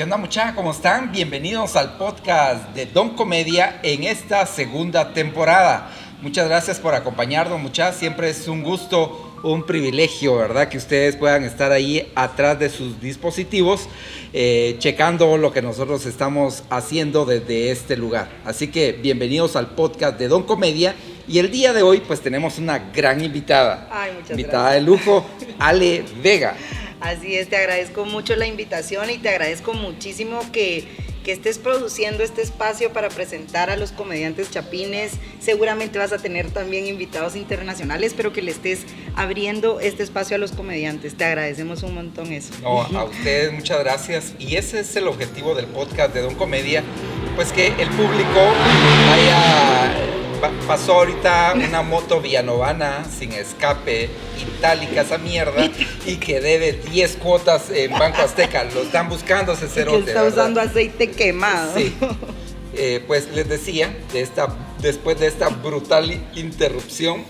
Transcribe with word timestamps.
¿Qué 0.00 0.04
onda 0.04 0.16
muchachos? 0.16 0.54
¿Cómo 0.54 0.70
están? 0.70 1.12
Bienvenidos 1.12 1.76
al 1.76 1.98
podcast 1.98 2.74
de 2.74 2.86
Don 2.86 3.10
Comedia 3.10 3.80
en 3.82 4.04
esta 4.04 4.46
segunda 4.46 5.12
temporada. 5.12 5.90
Muchas 6.22 6.48
gracias 6.48 6.80
por 6.80 6.94
acompañarnos 6.94 7.60
muchachos. 7.60 8.00
Siempre 8.00 8.30
es 8.30 8.48
un 8.48 8.62
gusto, 8.62 9.34
un 9.42 9.66
privilegio, 9.66 10.36
¿verdad? 10.36 10.70
Que 10.70 10.78
ustedes 10.78 11.16
puedan 11.16 11.44
estar 11.44 11.70
ahí 11.70 12.10
atrás 12.14 12.58
de 12.58 12.70
sus 12.70 12.98
dispositivos, 12.98 13.88
eh, 14.32 14.76
checando 14.78 15.36
lo 15.36 15.52
que 15.52 15.60
nosotros 15.60 16.06
estamos 16.06 16.64
haciendo 16.70 17.26
desde 17.26 17.70
este 17.70 17.98
lugar. 17.98 18.30
Así 18.46 18.68
que 18.68 18.92
bienvenidos 18.92 19.54
al 19.54 19.66
podcast 19.66 20.18
de 20.18 20.28
Don 20.28 20.44
Comedia. 20.44 20.94
Y 21.28 21.40
el 21.40 21.50
día 21.50 21.74
de 21.74 21.82
hoy 21.82 22.00
pues 22.00 22.22
tenemos 22.22 22.56
una 22.56 22.78
gran 22.78 23.22
invitada. 23.22 23.86
Ay, 23.92 24.12
muchas 24.14 24.30
invitada 24.30 24.70
gracias. 24.70 24.82
de 24.82 24.90
lujo, 24.90 25.26
Ale 25.58 26.04
Vega. 26.22 26.56
Así 27.00 27.34
es, 27.36 27.48
te 27.48 27.56
agradezco 27.56 28.04
mucho 28.04 28.36
la 28.36 28.46
invitación 28.46 29.08
y 29.10 29.18
te 29.18 29.30
agradezco 29.30 29.72
muchísimo 29.72 30.40
que, 30.52 30.84
que 31.24 31.32
estés 31.32 31.58
produciendo 31.58 32.22
este 32.22 32.42
espacio 32.42 32.92
para 32.92 33.08
presentar 33.08 33.70
a 33.70 33.76
los 33.76 33.92
comediantes 33.92 34.50
chapines. 34.50 35.12
Seguramente 35.40 35.98
vas 35.98 36.12
a 36.12 36.18
tener 36.18 36.50
también 36.50 36.86
invitados 36.86 37.36
internacionales, 37.36 38.12
pero 38.14 38.32
que 38.32 38.42
le 38.42 38.50
estés 38.50 38.80
abriendo 39.16 39.80
este 39.80 40.02
espacio 40.02 40.36
a 40.36 40.38
los 40.38 40.52
comediantes. 40.52 41.16
Te 41.16 41.24
agradecemos 41.24 41.82
un 41.82 41.94
montón 41.94 42.32
eso. 42.32 42.52
A 42.64 43.04
ustedes 43.04 43.52
muchas 43.52 43.80
gracias. 43.80 44.34
Y 44.38 44.56
ese 44.56 44.80
es 44.80 44.94
el 44.96 45.08
objetivo 45.08 45.54
del 45.54 45.66
podcast 45.66 46.14
de 46.14 46.20
Don 46.20 46.34
Comedia, 46.34 46.84
pues 47.34 47.52
que 47.52 47.68
el 47.68 47.88
público 47.88 48.52
vaya... 49.08 50.20
pa- 50.40 50.50
Pasó 50.66 50.94
ahorita 50.94 51.54
una 51.56 51.82
moto 51.82 52.20
villanovana 52.20 53.04
sin 53.18 53.32
escape, 53.32 54.08
itálica 54.58 55.02
esa 55.02 55.18
mierda, 55.18 55.68
y 56.06 56.16
que 56.16 56.40
debe 56.40 56.72
10 56.72 57.16
cuotas 57.16 57.70
en 57.70 57.92
Banco 57.92 58.22
Azteca. 58.22 58.64
Lo 58.64 58.82
están 58.82 59.08
buscando 59.08 59.52
ese 59.52 59.66
que 59.66 59.72
cerote. 59.72 59.98
está 60.10 60.22
¿verdad? 60.22 60.38
usando 60.38 60.60
aceite 60.60 61.10
quemado. 61.10 61.72
Sí. 61.76 61.94
Eh, 62.72 63.02
pues 63.06 63.28
les 63.34 63.48
decía, 63.48 63.92
de 64.12 64.20
esta, 64.20 64.46
después 64.80 65.18
de 65.18 65.26
esta 65.26 65.48
brutal 65.48 66.12
interrupción, 66.36 67.24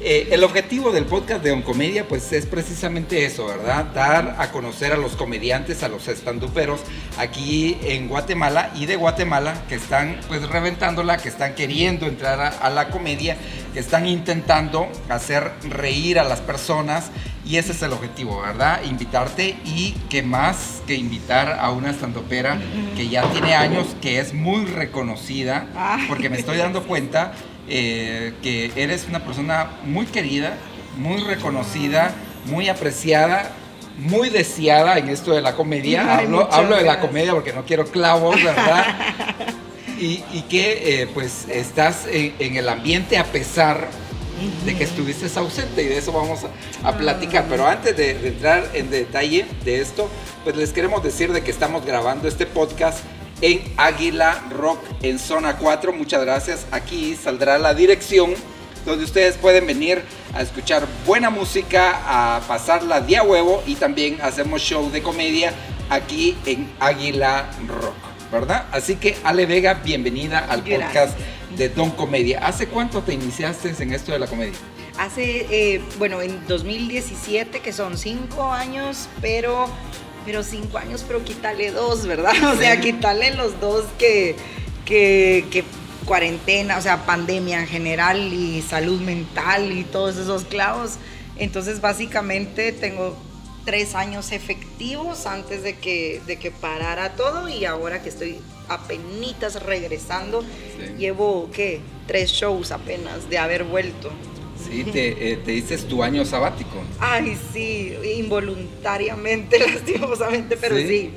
eh, 0.00 0.28
el 0.32 0.44
objetivo 0.44 0.90
del 0.90 1.04
podcast 1.04 1.42
de 1.42 1.52
Oncomedia 1.52 2.06
pues 2.06 2.32
es 2.32 2.46
precisamente 2.46 3.24
eso, 3.24 3.46
¿verdad? 3.46 3.86
Dar 3.94 4.36
a 4.38 4.50
conocer 4.50 4.92
a 4.92 4.96
los 4.96 5.16
comediantes, 5.16 5.82
a 5.82 5.88
los 5.88 6.08
estanduperos 6.08 6.80
aquí 7.18 7.78
en 7.82 8.08
Guatemala 8.08 8.70
y 8.74 8.86
de 8.86 8.96
Guatemala 8.96 9.54
que 9.68 9.76
están 9.76 10.20
pues 10.28 10.46
reventándola, 10.48 11.16
que 11.18 11.28
están 11.28 11.54
queriendo 11.54 12.06
entrar 12.06 12.40
a, 12.40 12.48
a 12.48 12.70
la 12.70 12.88
comedia, 12.90 13.36
que 13.72 13.80
están 13.80 14.06
intentando 14.06 14.88
hacer 15.08 15.52
reír 15.62 16.18
a 16.18 16.24
las 16.24 16.40
personas 16.40 17.10
y 17.46 17.56
ese 17.56 17.72
es 17.72 17.82
el 17.82 17.92
objetivo, 17.92 18.40
¿verdad? 18.40 18.80
Invitarte 18.84 19.56
y 19.64 19.92
que 20.08 20.22
más 20.22 20.82
que 20.86 20.94
invitar 20.94 21.58
a 21.60 21.70
una 21.70 21.90
estandopera 21.90 22.58
que 22.96 23.08
ya 23.08 23.30
tiene 23.32 23.54
años, 23.54 23.86
que 24.00 24.18
es 24.18 24.32
muy 24.32 24.64
reconocida, 24.64 25.66
porque 26.08 26.30
me 26.30 26.38
estoy 26.38 26.56
dando 26.56 26.84
cuenta 26.84 27.32
eh, 27.68 28.34
que 28.42 28.72
eres 28.76 29.06
una 29.08 29.24
persona 29.24 29.70
muy 29.84 30.06
querida, 30.06 30.56
muy 30.96 31.20
reconocida, 31.22 32.12
muy 32.46 32.68
apreciada, 32.68 33.50
muy 33.96 34.28
deseada 34.28 34.98
en 34.98 35.08
esto 35.08 35.32
de 35.32 35.40
la 35.40 35.54
comedia. 35.54 36.18
Ay, 36.18 36.28
hablo, 36.50 36.76
de 36.76 36.84
la 36.84 37.00
comedia 37.00 37.32
porque 37.32 37.52
no 37.52 37.64
quiero 37.64 37.86
clavos, 37.86 38.42
¿verdad? 38.42 38.84
y, 39.98 40.22
y 40.32 40.44
que 40.48 41.02
eh, 41.02 41.06
pues 41.12 41.46
estás 41.48 42.06
en, 42.10 42.34
en 42.38 42.56
el 42.56 42.68
ambiente 42.68 43.18
a 43.18 43.24
pesar 43.24 43.88
de 44.66 44.76
que 44.76 44.84
estuviste 44.84 45.26
ausente 45.38 45.82
y 45.82 45.86
de 45.86 45.98
eso 45.98 46.12
vamos 46.12 46.40
a, 46.44 46.88
a 46.88 46.96
platicar. 46.96 47.46
Pero 47.48 47.66
antes 47.66 47.96
de, 47.96 48.14
de 48.14 48.28
entrar 48.28 48.68
en 48.74 48.90
detalle 48.90 49.46
de 49.64 49.80
esto, 49.80 50.08
pues 50.42 50.56
les 50.56 50.72
queremos 50.72 51.02
decir 51.02 51.32
de 51.32 51.42
que 51.42 51.50
estamos 51.50 51.84
grabando 51.86 52.28
este 52.28 52.46
podcast 52.46 52.98
en 53.40 53.62
Águila 53.76 54.44
Rock 54.50 54.80
en 55.02 55.18
zona 55.18 55.56
4. 55.56 55.92
Muchas 55.92 56.22
gracias. 56.22 56.66
Aquí 56.70 57.16
saldrá 57.16 57.58
la 57.58 57.74
dirección 57.74 58.34
donde 58.84 59.04
ustedes 59.04 59.36
pueden 59.36 59.66
venir 59.66 60.02
a 60.34 60.42
escuchar 60.42 60.86
buena 61.06 61.30
música, 61.30 62.00
a 62.06 62.40
pasarla 62.46 63.00
de 63.00 63.16
a 63.16 63.22
huevo 63.22 63.62
y 63.66 63.76
también 63.76 64.18
hacemos 64.20 64.60
show 64.60 64.90
de 64.90 65.02
comedia 65.02 65.54
aquí 65.90 66.36
en 66.46 66.70
Águila 66.80 67.48
Rock, 67.66 67.94
¿verdad? 68.30 68.66
Así 68.72 68.96
que 68.96 69.16
Ale 69.24 69.46
Vega, 69.46 69.74
bienvenida 69.74 70.40
al 70.40 70.62
Gracias. 70.62 70.82
podcast 70.82 71.18
de 71.56 71.68
Don 71.70 71.90
Comedia. 71.90 72.40
¿Hace 72.46 72.66
cuánto 72.66 73.02
te 73.02 73.14
iniciaste 73.14 73.74
en 73.78 73.92
esto 73.92 74.12
de 74.12 74.18
la 74.18 74.26
comedia? 74.26 74.54
Hace, 74.98 75.46
eh, 75.50 75.82
bueno, 75.98 76.22
en 76.22 76.46
2017, 76.46 77.60
que 77.60 77.72
son 77.72 77.98
cinco 77.98 78.52
años, 78.52 79.08
pero, 79.20 79.66
pero 80.24 80.42
cinco 80.42 80.78
años, 80.78 81.04
pero 81.06 81.22
quítale 81.24 81.70
dos, 81.70 82.06
¿verdad? 82.06 82.32
O 82.52 82.56
sea, 82.56 82.80
quítale 82.80 83.34
los 83.34 83.60
dos 83.60 83.84
que, 83.98 84.36
que, 84.84 85.44
que 85.50 85.64
cuarentena, 86.04 86.76
o 86.78 86.82
sea, 86.82 87.06
pandemia 87.06 87.60
en 87.60 87.66
general 87.66 88.32
y 88.32 88.62
salud 88.62 89.00
mental 89.00 89.72
y 89.72 89.84
todos 89.84 90.16
esos 90.16 90.44
clavos. 90.44 90.92
Entonces, 91.36 91.80
básicamente 91.80 92.72
tengo 92.72 93.16
tres 93.64 93.94
años 93.94 94.30
efectivos 94.32 95.26
antes 95.26 95.62
de 95.62 95.76
que, 95.76 96.20
de 96.26 96.38
que 96.38 96.50
parara 96.50 97.14
todo 97.16 97.48
y 97.48 97.64
ahora 97.64 98.02
que 98.02 98.10
estoy 98.10 98.38
apenitas 98.68 99.62
regresando, 99.62 100.42
Sí. 100.42 100.94
llevo, 100.98 101.48
¿qué? 101.52 101.80
Tres 102.06 102.30
shows 102.30 102.72
apenas 102.72 103.28
de 103.30 103.38
haber 103.38 103.64
vuelto. 103.64 104.10
Sí, 104.70 104.84
te, 104.84 105.32
eh, 105.32 105.36
te 105.44 105.52
dices 105.52 105.86
tu 105.86 106.02
año 106.02 106.24
sabático. 106.24 106.82
Ay, 107.00 107.36
sí, 107.52 107.94
involuntariamente, 108.18 109.58
lastimosamente, 109.74 110.56
pero 110.56 110.76
¿Sí? 110.76 111.10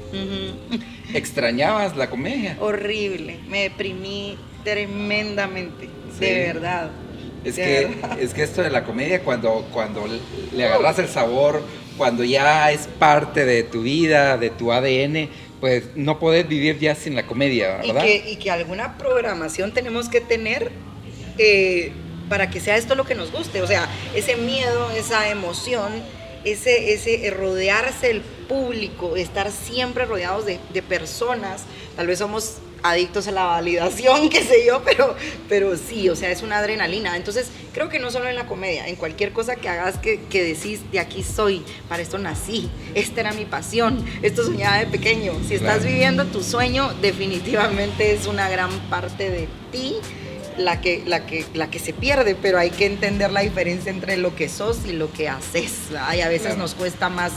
¿Extrañabas 1.14 1.96
la 1.96 2.10
comedia? 2.10 2.58
Horrible, 2.60 3.40
me 3.48 3.64
deprimí 3.64 4.38
tremendamente, 4.64 5.88
de 6.20 6.34
verdad. 6.48 6.92
Es 7.44 7.56
de 7.56 7.64
que, 7.64 7.86
verdad. 7.86 8.20
es 8.20 8.34
que 8.34 8.44
esto 8.44 8.62
de 8.62 8.70
la 8.70 8.84
comedia, 8.84 9.22
cuando, 9.24 9.66
cuando 9.72 10.04
le 10.54 10.66
agarras 10.66 11.00
el 11.00 11.08
sabor, 11.08 11.62
cuando 11.98 12.24
ya 12.24 12.72
es 12.72 12.88
parte 13.00 13.46
de 13.46 13.64
tu 13.64 13.84
vida, 13.84 14.38
de 14.38 14.50
tu 14.50 14.72
ADN, 14.72 15.30
pues 15.60 15.86
no 15.96 16.20
podés 16.20 16.48
vivir 16.48 16.78
ya 16.80 16.94
sin 16.96 17.16
la 17.16 17.26
comedia, 17.26 17.80
Y 17.84 17.88
¿verdad? 17.88 18.04
que, 18.04 18.32
y 18.32 18.36
que 18.36 18.52
alguna 18.52 18.98
programación 18.98 19.74
tenemos 19.74 20.10
que 20.10 20.22
tener 20.22 20.72
eh, 21.38 21.92
para 22.30 22.50
que 22.50 22.60
sea 22.60 22.78
esto 22.78 22.96
lo 22.96 23.06
que 23.06 23.16
nos 23.16 23.32
guste. 23.32 23.62
O 23.62 23.68
sea, 23.68 23.88
ese 24.16 24.36
miedo, 24.36 24.90
esa 24.92 25.30
emoción, 25.30 25.92
ese, 26.44 26.94
ese 26.94 27.30
rodearse 27.32 28.08
del 28.08 28.22
público, 28.22 29.16
estar 29.16 29.52
siempre 29.52 30.06
rodeados 30.06 30.46
de, 30.46 30.60
de 30.74 30.82
personas. 30.82 31.64
Tal 31.96 32.08
vez 32.08 32.20
somos 32.20 32.58
adictos 32.84 33.28
a 33.28 33.32
la 33.32 33.44
validación, 33.44 34.30
qué 34.30 34.44
sé 34.44 34.64
yo, 34.66 34.84
pero, 34.86 35.16
pero 35.50 35.76
sí, 35.76 36.08
o 36.10 36.16
sea, 36.16 36.30
es 36.32 36.44
una 36.44 36.60
adrenalina. 36.60 37.18
Entonces, 37.18 37.48
creo 37.74 37.90
que 37.90 38.00
no 38.00 38.12
solo 38.12 38.30
en 38.30 38.36
la 38.36 38.46
comedia, 38.46 38.88
en 38.88 38.96
cualquier 38.96 39.34
cosa 39.34 39.56
que 39.56 39.68
hagas 39.68 39.98
que, 39.98 40.22
que 40.30 40.44
decís, 40.44 40.80
de 40.92 41.00
aquí 41.00 41.24
soy, 41.24 41.64
para 41.90 42.04
esto 42.04 42.18
nací, 42.20 42.70
esta 42.94 43.22
era 43.22 43.34
mi 43.34 43.46
pasión, 43.46 44.06
esto 44.22 44.44
soñaba 44.46 44.78
de 44.78 44.86
pequeño. 44.86 45.34
Si 45.48 45.56
estás 45.56 45.78
Claro. 45.80 45.90
viviendo 45.92 46.26
tu 46.28 46.44
sueño, 46.44 46.94
definitivamente 47.02 48.14
es 48.14 48.28
una 48.28 48.48
gran 48.48 48.70
parte 48.90 49.30
de 49.32 49.48
ti 49.72 49.96
la 50.58 50.82
que, 50.82 51.04
la 51.06 51.26
que, 51.26 51.46
la 51.54 51.70
que 51.70 51.80
se 51.80 51.94
pierde, 51.94 52.36
pero 52.36 52.58
hay 52.60 52.70
que 52.72 52.86
entender 52.86 53.32
la 53.32 53.42
diferencia 53.42 53.92
entre 53.92 54.18
lo 54.18 54.36
que 54.36 54.50
sos 54.50 54.80
y 54.86 54.94
lo 54.94 55.12
que 55.12 55.30
haces. 55.30 55.74
¿verdad? 55.92 56.14
Y 56.16 56.22
a 56.22 56.28
veces 56.28 56.48
Claro. 56.48 56.60
nos 56.62 56.74
cuesta 56.76 57.10
más 57.10 57.32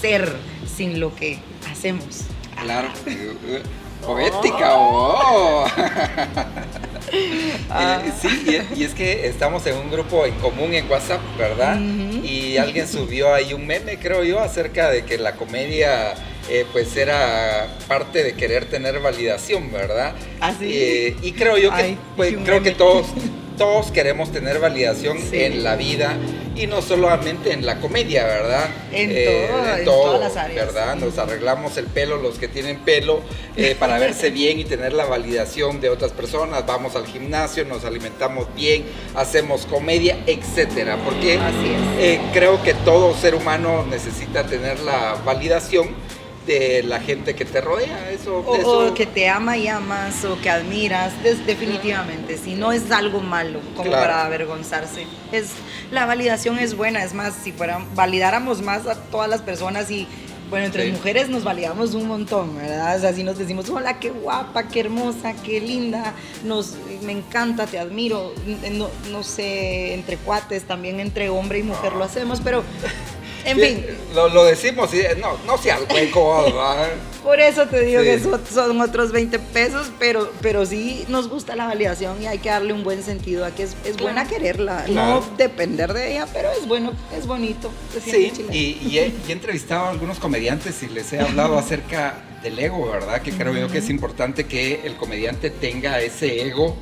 ser 0.00 0.32
sin 0.76 1.00
lo 1.00 1.14
que 1.14 1.38
hacemos. 1.70 2.22
Claro. 2.62 2.88
Poética, 4.04 4.70
oh. 4.74 5.66
Ah. 7.72 8.02
Eh, 8.04 8.10
sí, 8.20 8.44
y 8.48 8.54
es, 8.56 8.64
y 8.78 8.84
es 8.84 8.94
que 8.94 9.28
estamos 9.28 9.64
en 9.66 9.76
un 9.76 9.92
grupo 9.92 10.26
en 10.26 10.34
común 10.34 10.74
en 10.74 10.90
WhatsApp, 10.90 11.20
¿verdad? 11.38 11.78
Y 11.80 12.56
alguien 12.56 12.88
subió 12.88 13.32
ahí 13.32 13.52
un 13.52 13.64
meme, 13.64 13.96
creo 13.96 14.24
yo, 14.24 14.40
acerca 14.40 14.90
de 14.90 15.04
que 15.04 15.18
la 15.18 15.36
comedia 15.36 16.14
eh, 16.48 16.66
pues 16.72 16.96
era 16.96 17.68
parte 17.86 18.24
de 18.24 18.34
querer 18.34 18.64
tener 18.64 18.98
validación, 18.98 19.70
¿verdad? 19.70 20.14
¿Ah, 20.40 20.52
sí? 20.58 20.66
Eh, 20.68 21.16
y 21.22 21.30
creo 21.32 21.56
yo 21.56 21.70
que, 21.70 21.82
Ay, 21.82 21.98
pues, 22.16 22.36
creo 22.44 22.60
que 22.60 22.72
todos, 22.72 23.06
todos 23.60 23.90
queremos 23.92 24.32
tener 24.32 24.58
validación 24.58 25.18
Sí. 25.18 25.42
en 25.44 25.62
la 25.62 25.76
vida 25.76 26.16
y 26.56 26.66
no 26.66 26.80
solamente 26.80 27.52
en 27.52 27.66
la 27.66 27.78
comedia, 27.78 28.24
¿verdad? 28.24 28.70
En 28.90 29.10
todo, 29.10 29.76
en 29.76 29.84
todas 29.84 30.20
las 30.20 30.36
áreas. 30.38 30.66
¿verdad? 30.66 30.96
Nos 30.96 31.18
arreglamos 31.18 31.76
el 31.76 31.84
pelo 31.84 32.16
los 32.16 32.38
que 32.38 32.48
tienen 32.48 32.78
pelo 32.78 33.20
eh, 33.58 33.76
para 33.78 33.98
verse 33.98 34.30
bien 34.30 34.58
y 34.60 34.64
tener 34.64 34.94
la 34.94 35.04
validación 35.04 35.78
de 35.82 35.90
otras 35.90 36.12
personas. 36.12 36.64
Vamos 36.66 36.96
al 36.96 37.04
gimnasio, 37.06 37.66
nos 37.66 37.84
alimentamos 37.84 38.46
bien, 38.56 38.84
hacemos 39.14 39.66
comedia, 39.66 40.16
etcétera. 40.26 40.96
Porque 41.04 41.34
Así 41.34 41.66
es. 41.98 42.04
eh, 42.04 42.20
creo 42.32 42.62
que 42.62 42.72
todo 42.72 43.14
ser 43.14 43.34
humano 43.34 43.84
necesita 43.90 44.44
tener 44.44 44.80
la 44.80 45.16
validación 45.22 45.90
de 46.50 46.82
la 46.82 47.00
gente 47.00 47.34
que 47.34 47.44
te 47.44 47.60
rodea. 47.60 48.10
Eso, 48.10 48.38
O, 48.38 48.56
eso- 48.56 48.88
o 48.88 48.94
que 48.94 49.06
te 49.06 49.28
ama 49.28 49.56
y 49.56 49.68
amas, 49.68 50.24
o 50.24 50.40
que 50.40 50.50
admiras, 50.50 51.12
des- 51.22 51.46
definitivamente. 51.46 52.36
Si 52.38 52.54
no 52.54 52.72
es 52.72 52.90
algo 52.90 53.20
malo 53.20 53.60
como 53.76 53.88
Claro. 53.90 54.02
para 54.02 54.24
avergonzarse. 54.26 55.06
Es, 55.32 55.50
la 55.90 56.06
validación 56.06 56.58
es 56.58 56.74
buena, 56.76 57.04
es 57.04 57.14
más, 57.14 57.34
si 57.42 57.52
fuera, 57.52 57.78
validáramos 57.94 58.62
más 58.62 58.86
a 58.86 58.94
todas 58.96 59.28
las 59.28 59.42
personas 59.42 59.90
y 59.90 60.06
Bueno, 60.50 60.66
entre 60.66 60.86
Sí. 60.86 60.90
mujeres 60.90 61.28
nos 61.28 61.44
validamos 61.44 61.94
un 61.94 62.08
montón, 62.08 62.56
¿verdad? 62.56 62.96
O 62.96 63.00
sea, 63.00 63.12
si 63.12 63.22
nos 63.22 63.38
decimos, 63.38 63.70
hola, 63.70 64.00
qué 64.00 64.10
guapa, 64.10 64.66
qué 64.66 64.80
hermosa, 64.80 65.32
qué 65.44 65.60
linda, 65.60 66.12
nos, 66.42 66.74
me 67.02 67.12
encanta, 67.12 67.66
te 67.68 67.78
admiro. 67.78 68.32
No, 68.72 68.88
no 69.12 69.22
sé, 69.22 69.94
entre 69.94 70.16
cuates, 70.16 70.64
también 70.64 70.98
entre 70.98 71.28
hombre 71.28 71.60
y 71.60 71.62
mujer 71.62 71.92
lo 71.92 72.02
hacemos, 72.02 72.40
pero, 72.42 72.64
en 73.44 73.56
Sí, 73.56 73.62
fin, 73.62 73.86
Lo, 74.14 74.28
lo 74.28 74.44
decimos 74.44 74.92
y 74.94 75.02
no, 75.20 75.36
no 75.46 75.56
seas 75.58 75.80
hueco, 75.92 76.44
¿verdad? 76.44 76.88
por 77.22 77.38
eso 77.38 77.66
te 77.66 77.80
digo 77.82 78.00
Sí. 78.00 78.06
que 78.06 78.18
son, 78.18 78.40
son 78.50 78.80
otros 78.80 79.12
20 79.12 79.38
pesos, 79.38 79.90
pero, 79.98 80.32
pero 80.40 80.64
sí 80.64 81.04
nos 81.08 81.28
gusta 81.28 81.54
la 81.54 81.66
validación 81.66 82.20
y 82.22 82.26
hay 82.26 82.38
que 82.38 82.48
darle 82.48 82.72
un 82.72 82.82
buen 82.82 83.02
sentido 83.02 83.44
a 83.44 83.50
que 83.50 83.64
es, 83.64 83.76
es 83.84 83.96
buena 83.98 84.26
quererla, 84.26 84.84
Claro. 84.86 85.20
no 85.28 85.36
depender 85.36 85.92
de 85.92 86.12
ella, 86.12 86.26
pero 86.32 86.50
es 86.50 86.66
bueno, 86.66 86.92
es 87.16 87.26
bonito. 87.26 87.70
Sí, 88.02 88.32
y, 88.50 88.78
y 88.88 88.98
he, 88.98 89.06
y 89.08 89.28
he 89.28 89.32
entrevistado 89.32 89.84
a 89.86 89.90
algunos 89.90 90.18
comediantes 90.18 90.82
y 90.82 90.88
les 90.88 91.12
he 91.12 91.20
hablado 91.20 91.58
acerca 91.58 92.14
del 92.42 92.58
ego, 92.58 92.90
¿verdad? 92.90 93.20
Que 93.20 93.32
creo 93.32 93.54
yo 93.54 93.68
que 93.68 93.78
es 93.78 93.90
importante 93.90 94.46
que 94.46 94.80
el 94.84 94.96
comediante 94.96 95.50
tenga 95.50 96.00
ese 96.00 96.42
ego 96.46 96.74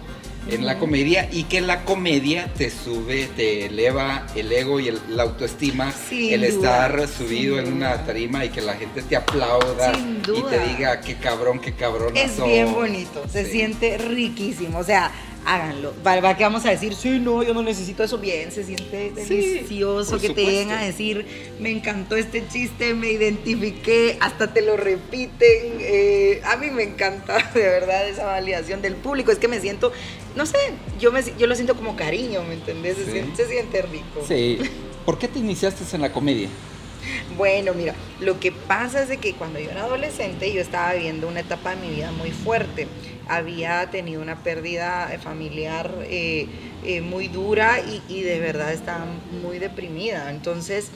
en 0.49 0.65
la 0.67 0.79
comedia 0.79 1.29
y 1.31 1.45
que 1.45 1.61
la 1.61 1.85
comedia 1.85 2.51
te 2.57 2.71
sube, 2.71 3.29
te 3.37 3.67
eleva 3.67 4.27
el 4.35 4.51
ego 4.53 4.81
y 4.81 4.89
el- 4.89 5.01
la 5.11 5.25
autoestima, 5.25 5.93
Sin 5.93 6.33
el 6.33 6.41
duda, 6.57 6.87
estar 6.87 7.09
subido 7.09 7.59
en 7.59 7.73
una 7.73 8.05
tarima 8.05 8.45
y 8.45 8.49
que 8.49 8.61
la 8.63 8.75
gente 8.75 9.03
te 9.03 9.17
aplauda 9.17 9.93
y 9.97 10.43
te 10.43 10.59
diga 10.69 11.01
qué 11.01 11.17
cabrón, 11.17 11.61
qué 11.61 11.73
cabrón. 11.73 12.17
Es 12.17 12.43
bien 12.43 12.73
bonito, 12.73 13.25
se 13.31 13.45
Sí. 13.45 13.53
siente 13.53 13.99
riquísimo. 13.99 14.79
O 14.79 14.85
sea, 14.85 15.11
háganlo. 15.47 15.95
Va, 16.07 16.21
va 16.21 16.37
que 16.37 16.43
vamos 16.45 16.65
a 16.67 16.71
decir, 16.71 16.95
sí, 16.95 17.19
no, 17.21 17.43
yo 17.43 17.55
no 17.55 17.63
necesito 17.63 18.03
eso. 18.05 18.19
Bien, 18.19 18.51
se 18.53 18.65
siente 18.65 19.13
delicioso 19.15 20.21
que 20.21 20.31
te 20.31 20.45
lleguen 20.45 20.73
a 20.73 20.83
decir, 20.83 21.25
me 21.61 21.71
encantó 21.71 22.17
este 22.17 22.47
chiste, 22.49 22.93
me 22.95 23.11
identifiqué, 23.13 24.17
hasta 24.21 24.53
te 24.53 24.63
lo 24.63 24.77
repiten. 24.77 25.79
Eh, 25.81 26.41
a 26.45 26.57
mí 26.57 26.71
me 26.71 26.83
encanta 26.83 27.39
de 27.55 27.61
verdad 27.63 28.09
esa 28.09 28.25
validación 28.27 28.83
del 28.83 28.95
público. 28.97 29.31
Es 29.33 29.39
que 29.39 29.49
me 29.49 29.61
siento, 29.61 29.93
no 30.39 30.47
sé, 30.47 30.57
yo, 31.01 31.11
me, 31.11 31.21
yo 31.37 31.49
lo 31.49 31.55
siento 31.57 31.75
como 31.75 31.97
cariño, 31.97 32.43
¿me 32.45 32.55
entendés? 32.55 32.97
Se, 32.97 33.05
Sí. 33.07 33.11
siente, 33.11 33.37
se 33.45 33.49
siente 33.51 33.83
rico. 33.83 34.25
Sí. 34.27 34.59
¿Por 35.05 35.19
qué 35.19 35.27
te 35.27 35.41
iniciaste 35.41 35.85
en 35.97 36.01
la 36.03 36.13
comedia? 36.13 36.49
Bueno, 37.37 37.75
mira, 37.75 37.95
lo 38.21 38.39
que 38.39 38.53
pasa 38.53 39.03
es 39.03 39.09
de 39.09 39.17
que 39.19 39.35
cuando 39.35 39.59
yo 39.59 39.71
era 39.71 39.83
adolescente 39.85 40.53
yo 40.53 40.61
estaba 40.61 40.93
viviendo 40.95 41.27
una 41.27 41.41
etapa 41.41 41.75
de 41.75 41.77
mi 41.87 41.95
vida 41.95 42.13
muy 42.13 42.31
fuerte. 42.31 42.87
Había 43.29 43.91
tenido 43.91 44.23
una 44.23 44.43
pérdida 44.45 45.11
familiar 45.23 45.93
eh, 46.05 46.47
eh, 46.85 47.01
muy 47.01 47.29
dura 47.29 47.81
y, 47.81 48.01
y 48.09 48.23
de 48.23 48.39
verdad 48.39 48.73
estaba 48.73 49.07
muy 49.43 49.59
deprimida. 49.59 50.31
Entonces, 50.31 50.89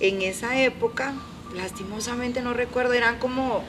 en 0.00 0.20
esa 0.22 0.60
época, 0.62 1.14
lastimosamente 1.54 2.42
no 2.42 2.52
recuerdo, 2.52 2.92
eran 2.92 3.18
como 3.18 3.62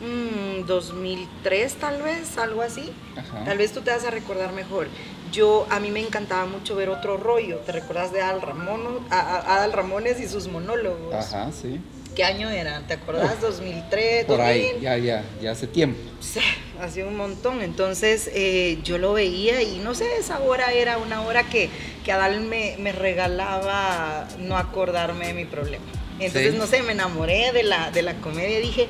mm, 0.00 0.66
2003 0.66 1.74
tal 1.74 2.02
vez, 2.02 2.36
algo 2.38 2.62
así. 2.62 2.92
Ajá. 3.16 3.44
Tal 3.44 3.58
vez 3.58 3.72
tú 3.72 3.80
te 3.82 3.90
vas 3.90 4.04
a 4.04 4.10
recordar 4.10 4.52
mejor. 4.52 4.88
Yo, 5.32 5.66
a 5.70 5.78
mí 5.78 5.90
me 5.90 6.00
encantaba 6.00 6.46
mucho 6.46 6.74
ver 6.74 6.88
otro 6.88 7.16
rollo. 7.16 7.58
¿Te 7.58 7.72
recuerdas 7.72 8.12
de 8.12 8.20
Adal, 8.20 8.42
Ramón, 8.42 8.80
Adal 9.10 9.72
Ramones 9.72 10.18
y 10.20 10.26
sus 10.28 10.48
monólogos? 10.48 11.14
Ajá, 11.14 11.50
sí. 11.52 11.80
¿Qué 12.16 12.24
año 12.24 12.50
eran? 12.50 12.84
¿Te 12.88 12.94
acordás? 12.94 13.40
2003, 13.40 14.24
Por 14.24 14.38
2000. 14.38 14.44
ahí, 14.52 14.78
ya, 14.80 14.96
ya, 14.98 15.24
ya 15.40 15.52
hace 15.52 15.68
tiempo. 15.68 16.00
Sí, 16.18 16.40
Hacía 16.82 17.06
un 17.06 17.16
montón. 17.16 17.62
Entonces 17.62 18.28
eh, 18.34 18.80
yo 18.82 18.98
lo 18.98 19.12
veía 19.12 19.62
y 19.62 19.78
no 19.78 19.94
sé, 19.94 20.16
esa 20.18 20.40
hora 20.40 20.72
era 20.72 20.98
una 20.98 21.22
hora 21.22 21.44
que, 21.44 21.70
que 22.04 22.10
Adal 22.10 22.40
me, 22.40 22.76
me 22.80 22.90
regalaba 22.90 24.26
no 24.40 24.56
acordarme 24.56 25.28
de 25.28 25.34
mi 25.34 25.44
problema. 25.44 25.84
Entonces, 26.20 26.52
Sí. 26.52 26.58
no 26.58 26.66
sé, 26.66 26.82
me 26.82 26.92
enamoré 26.92 27.50
de 27.52 27.62
la, 27.62 27.90
de 27.90 28.02
la 28.02 28.14
comedia 28.20 28.58
dije, 28.60 28.88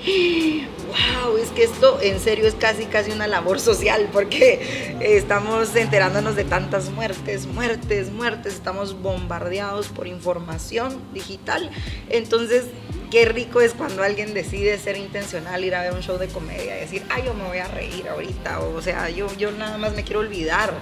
wow, 0.89 1.37
es 1.37 1.49
que 1.51 1.63
esto 1.65 1.99
en 2.03 2.19
serio 2.21 2.47
es 2.47 2.55
casi, 2.55 2.85
casi 2.87 3.11
una 3.13 3.27
labor 3.27 3.61
social 3.61 4.09
porque 4.13 4.97
estamos 5.01 5.75
enterándonos 5.77 6.35
de 6.37 6.45
tantas 6.45 6.91
muertes, 6.91 7.47
muertes, 7.47 8.11
muertes, 8.11 8.55
estamos 8.55 9.01
bombardeados 9.01 9.89
por 9.89 10.07
información 10.07 11.01
digital. 11.15 11.71
Entonces, 12.09 12.65
qué 13.11 13.25
rico 13.25 13.61
es 13.61 13.75
cuando 13.75 14.03
alguien 14.03 14.35
decide 14.35 14.79
ser 14.79 14.97
intencional, 14.97 15.65
ir 15.65 15.75
a 15.75 15.83
ver 15.83 15.93
un 15.93 16.01
show 16.03 16.19
de 16.19 16.29
comedia 16.29 16.77
y 16.77 16.81
decir, 16.81 17.03
ay, 17.11 17.23
yo 17.27 17.35
me 17.35 17.45
voy 17.45 17.59
a 17.59 17.67
reír 17.69 18.09
ahorita, 18.09 18.61
o 18.61 18.81
sea, 18.83 19.09
yo, 19.11 19.27
yo 19.37 19.51
nada 19.53 19.79
más 19.79 19.95
me 19.95 20.03
quiero 20.05 20.21
olvidar. 20.21 20.73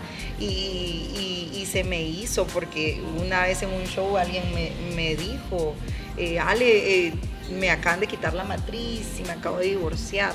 Y, 0.40 0.44
y- 0.44 1.50
y 1.58 1.66
se 1.66 1.82
me 1.84 2.00
hizo 2.02 2.46
porque 2.46 3.00
una 3.20 3.42
vez 3.42 3.62
en 3.62 3.70
un 3.72 3.84
show 3.86 4.16
alguien 4.16 4.44
me, 4.54 4.70
me 4.94 5.16
dijo, 5.16 5.74
eh, 6.18 6.38
Ale, 6.38 7.06
eh, 7.08 7.12
me 7.58 7.70
acaban 7.70 8.00
de 8.00 8.06
quitar 8.06 8.34
la 8.34 8.44
matriz 8.44 9.06
y 9.18 9.22
me 9.22 9.30
acabo 9.32 9.58
de 9.58 9.66
divorciar. 9.66 10.32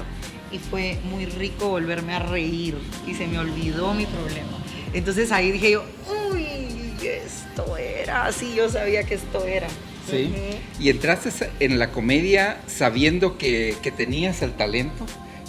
Y 0.51 0.59
fue 0.59 0.99
muy 1.09 1.25
rico 1.25 1.69
volverme 1.69 2.13
a 2.13 2.19
reír 2.19 2.75
y 3.07 3.13
se 3.15 3.25
me 3.27 3.39
olvidó 3.39 3.93
mi 3.93 4.05
problema. 4.05 4.49
Entonces 4.93 5.31
ahí 5.31 5.51
dije 5.51 5.71
yo, 5.71 5.83
uy, 6.31 6.45
esto 7.03 7.75
era, 7.77 8.31
sí, 8.31 8.53
yo 8.55 8.69
sabía 8.69 9.03
que 9.03 9.15
esto 9.15 9.43
era. 9.45 9.67
Sí. 10.09 10.31
Ujú. 10.31 10.83
Y 10.83 10.89
entraste 10.89 11.31
en 11.59 11.79
la 11.79 11.89
comedia 11.91 12.61
sabiendo 12.67 13.37
que, 13.37 13.75
que 13.81 13.89
tenías 13.91 14.41
el 14.43 14.53
talento 14.53 15.05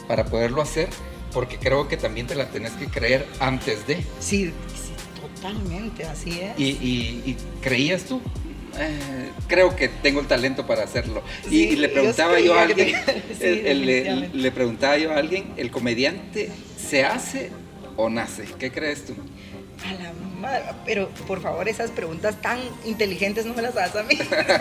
para 0.09 0.25
poderlo 0.25 0.63
hacer, 0.63 0.89
porque 1.33 1.59
creo 1.59 1.89
que 1.89 1.97
también 1.99 2.27
te 2.27 2.35
la 2.35 2.49
tenés 2.49 2.73
que 2.73 2.87
creer 2.87 3.27
antes 3.41 3.87
de. 3.87 3.97
Sí, 4.21 4.53
sí, 4.75 4.93
totalmente, 5.21 6.05
así 6.05 6.41
es. 6.41 6.59
¿Y, 6.59 6.65
y- 6.65 7.23
y 7.27 7.37
creías 7.61 8.05
tú? 8.05 8.23
Eh, 8.79 9.31
creo 9.49 9.75
que 9.77 9.89
tengo 9.89 10.21
el 10.21 10.27
talento 10.27 10.67
para 10.67 10.83
hacerlo. 10.85 11.23
Y- 11.47 11.49
Sí, 11.49 11.69
y, 11.71 11.77
le 11.77 11.89
preguntaba 11.89 12.41
yo 12.41 12.55
a 12.59 12.63
alguien, 12.63 12.89
el- 13.41 13.67
el- 13.67 13.87
le, 13.87 13.93
definitivamente. 13.95 14.37
le 14.39 14.51
preguntaba 14.53 14.97
yo 14.99 15.13
a 15.13 15.17
alguien, 15.19 15.53
¿el 15.57 15.71
comediante 15.71 16.51
se 16.77 17.05
hace 17.05 17.51
o 17.97 18.09
nace? 18.11 18.45
¿Qué 18.59 18.71
crees 18.73 19.07
tú? 19.07 19.15
A 19.87 19.93
la 20.03 20.13
madre, 20.41 20.65
pero 20.87 21.09
por 21.27 21.43
favor, 21.43 21.69
esas 21.69 21.91
preguntas 21.91 22.41
tan 22.41 22.59
inteligentes 22.87 23.45
no 23.45 23.55
me 23.55 23.63
las 23.63 23.77
hagas 23.77 23.97
a 23.97 24.03
mí. 24.05 24.17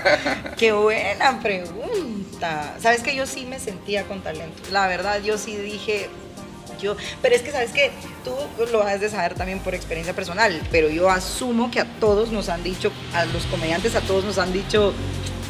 Qué 0.58 0.72
buena 0.74 1.40
pregunta. 1.42 2.76
Sabes 2.80 3.02
que 3.04 3.16
yo 3.16 3.26
sí 3.26 3.46
me 3.46 3.60
sentía 3.60 4.04
con 4.04 4.22
talento. 4.22 4.62
La 4.72 4.88
verdad, 4.88 5.22
yo 5.24 5.38
sí 5.38 5.56
dije, 5.56 6.10
pero 7.22 7.36
es 7.36 7.42
que 7.42 7.52
sabes 7.52 7.72
que 7.72 7.92
tú 8.24 8.36
lo 8.72 8.84
has 8.84 9.00
de 9.02 9.10
saber 9.10 9.34
también 9.36 9.60
por 9.60 9.74
experiencia 9.76 10.14
personal, 10.14 10.62
pero 10.72 10.90
yo 10.90 11.10
asumo 11.10 11.72
que 11.72 11.80
a 11.80 11.86
todos 12.00 12.32
nos 12.32 12.50
han 12.50 12.64
dicho, 12.64 12.92
a 13.14 13.26
los 13.26 13.44
comediantes, 13.46 13.96
a 13.96 14.02
todos 14.02 14.24
nos 14.24 14.38
han 14.38 14.52
dicho, 14.54 14.94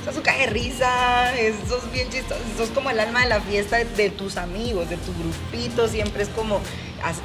sos 0.05 0.15
un 0.17 0.21
cae 0.21 0.41
de 0.41 0.47
risa, 0.47 1.37
es- 1.39 1.55
bien 1.91 2.09
chistoso, 2.09 2.39
sos 2.57 2.69
como 2.69 2.89
el 2.89 2.99
alma 2.99 3.21
de 3.21 3.29
la 3.29 3.41
fiesta 3.41 3.77
de, 3.83 4.09
tus 4.09 4.37
amigos, 4.37 4.89
de 4.89 4.97
tu 4.97 5.13
grupito, 5.13 5.87
siempre 5.87 6.23
es 6.23 6.29
como, 6.29 6.59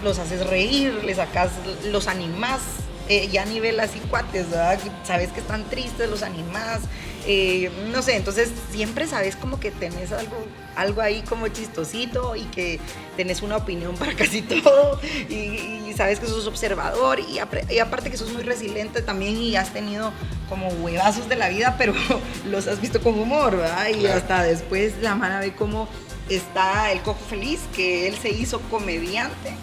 los 0.02 0.18
haces 0.18 0.46
reír, 0.46 0.92
les 1.04 1.16
sacas, 1.16 1.50
los 1.90 2.06
animás, 2.08 2.60
eh, 3.08 3.28
ya 3.32 3.42
a 3.42 3.46
nivel 3.46 3.80
así 3.80 4.00
cuates, 4.10 4.50
¿verdad? 4.50 4.78
Sabes 5.04 5.30
que 5.30 5.40
están 5.40 5.64
tristes, 5.70 6.10
los 6.10 6.22
animás, 6.22 6.80
eh, 7.26 7.70
no 7.92 8.02
sé, 8.02 8.16
entonces 8.16 8.50
siempre 8.70 9.06
sabes 9.06 9.36
como 9.36 9.60
que 9.60 9.70
tenés 9.70 10.12
algo, 10.12 10.36
algo 10.76 11.00
ahí 11.00 11.22
como 11.28 11.48
chistosito 11.48 12.36
y 12.36 12.42
que 12.44 12.78
tenés 13.16 13.42
una 13.42 13.56
opinión 13.56 13.96
para 13.96 14.14
casi 14.14 14.42
todo 14.42 15.00
y, 15.28 15.34
y 15.34 15.92
sabes 15.96 16.20
que 16.20 16.26
sos 16.26 16.46
observador 16.46 17.18
y, 17.20 17.38
aparte 17.40 18.10
que 18.10 18.16
sos 18.16 18.32
muy 18.32 18.42
resiliente 18.42 19.02
también 19.02 19.36
y 19.36 19.56
has 19.56 19.72
tenido 19.72 20.12
como 20.48 20.68
huevazos 20.68 21.28
de 21.28 21.36
la 21.36 21.48
vida, 21.48 21.74
pero 21.76 21.92
los 22.46 22.66
has 22.68 22.80
visto 22.80 23.00
con 23.02 23.18
humor, 23.18 23.56
¿verdad? 23.56 23.88
Y 23.88 23.94
Claro. 24.00 24.18
hasta 24.18 24.42
después 24.44 24.94
la 25.02 25.14
mano 25.14 25.40
ve 25.40 25.54
cómo 25.54 25.88
está 26.28 26.92
el 26.92 27.00
Cojo 27.00 27.20
Feliz, 27.28 27.60
que 27.74 28.06
él 28.06 28.16
se 28.16 28.30
hizo 28.30 28.60
comediante 28.70 29.54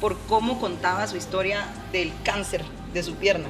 por 0.00 0.18
cómo 0.26 0.58
contaba 0.60 1.06
su 1.06 1.16
historia 1.16 1.66
del 1.92 2.12
cáncer 2.24 2.64
de 2.92 3.02
su 3.02 3.14
pierna. 3.14 3.46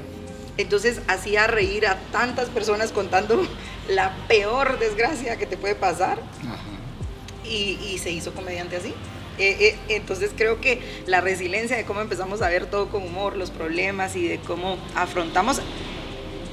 Entonces 0.57 1.01
hacía 1.09 1.47
reír 1.47 1.87
a 1.87 1.99
tantas 2.13 2.49
personas 2.49 2.93
contando 2.93 3.47
la 3.89 4.15
peor 4.29 4.79
desgracia 4.79 5.37
que 5.37 5.47
te 5.47 5.57
puede 5.57 5.75
pasar 5.75 6.21
Ajá. 6.41 6.59
y, 7.45 7.79
y 7.91 7.99
se 7.99 8.11
hizo 8.11 8.33
comediante 8.33 8.77
así. 8.77 8.95
Eh, 9.37 9.57
eh, 9.61 9.77
entonces 9.97 10.31
creo 10.37 10.61
que 10.61 10.81
la 11.07 11.21
resiliencia 11.21 11.77
de 11.77 11.85
cómo 11.85 12.01
empezamos 12.01 12.41
a 12.41 12.49
ver 12.49 12.67
todo 12.67 12.89
con 12.89 13.03
humor, 13.03 13.37
los 13.37 13.51
problemas 13.51 14.15
y 14.15 14.29
de 14.29 14.39
cómo 14.39 14.79
afrontamos 14.95 15.61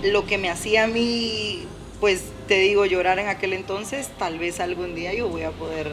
lo 0.04 0.26
que 0.26 0.40
me 0.40 0.50
hacía 0.50 0.86
a 0.86 0.88
mí, 0.88 1.68
pues 2.00 2.24
te 2.48 2.60
digo, 2.60 2.86
llorar 2.86 3.20
en 3.20 3.28
aquel 3.28 3.54
entonces, 3.54 4.10
tal 4.18 4.40
vez 4.40 4.60
algún 4.60 4.96
día 4.96 5.14
yo 5.14 5.28
voy 5.30 5.44
a 5.44 5.52
poder, 5.52 5.92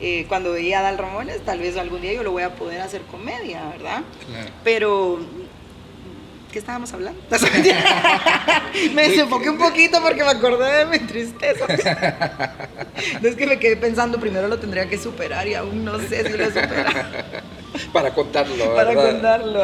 eh, 0.00 0.26
cuando 0.28 0.52
veía 0.52 0.78
a 0.78 0.82
Dal 0.82 0.98
Ramones, 0.98 1.44
tal 1.44 1.58
vez 1.58 1.76
algún 1.76 2.00
día 2.00 2.12
yo 2.12 2.22
lo 2.22 2.30
voy 2.30 2.44
a 2.44 2.54
poder 2.54 2.80
hacer 2.80 3.02
comedia, 3.02 3.68
¿verdad? 3.70 4.04
Claro. 4.26 4.50
Pero 4.62 5.18
¿qué 6.52 6.58
estábamos 6.58 6.92
hablando? 6.92 7.20
me 8.94 9.08
desenfoqué 9.08 9.50
un 9.50 9.58
poquito 9.58 10.00
porque 10.02 10.22
me 10.22 10.30
acordé 10.30 10.78
de 10.78 10.86
mi 10.86 10.98
tristeza. 11.06 11.66
es 13.22 13.36
que 13.36 13.46
me 13.46 13.58
quedé 13.58 13.76
pensando, 13.76 14.18
primero 14.18 14.48
lo 14.48 14.58
tendría 14.58 14.88
que 14.88 14.98
superar 14.98 15.46
y 15.46 15.54
aún 15.54 15.84
no 15.84 15.98
sé 15.98 16.30
si 16.30 16.36
lo 16.36 16.46
supera. 16.46 17.42
Para 17.92 18.14
contarlo, 18.14 18.56
¿verdad? 18.56 18.74
Para 18.74 18.94
contarlo. 18.94 19.60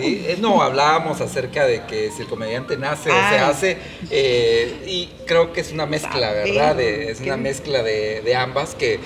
Sí, 0.00 0.24
eh, 0.26 0.36
no, 0.40 0.62
hablábamos 0.62 1.20
acerca 1.20 1.66
de 1.66 1.82
que 1.86 2.10
si 2.10 2.22
el 2.22 2.28
comediante 2.28 2.76
nace 2.76 3.10
o 3.10 3.14
se 3.14 3.38
hace, 3.38 3.76
eh, 4.10 4.74
y 4.86 5.08
creo 5.26 5.52
que 5.52 5.60
es 5.60 5.72
una 5.72 5.86
mezcla, 5.86 6.32
¿verdad? 6.32 6.76
De- 6.76 7.10
es 7.10 7.20
una 7.20 7.36
mezcla 7.36 7.82
de, 7.82 8.20
de 8.22 8.34
ambas 8.36 8.74
que 8.74 8.98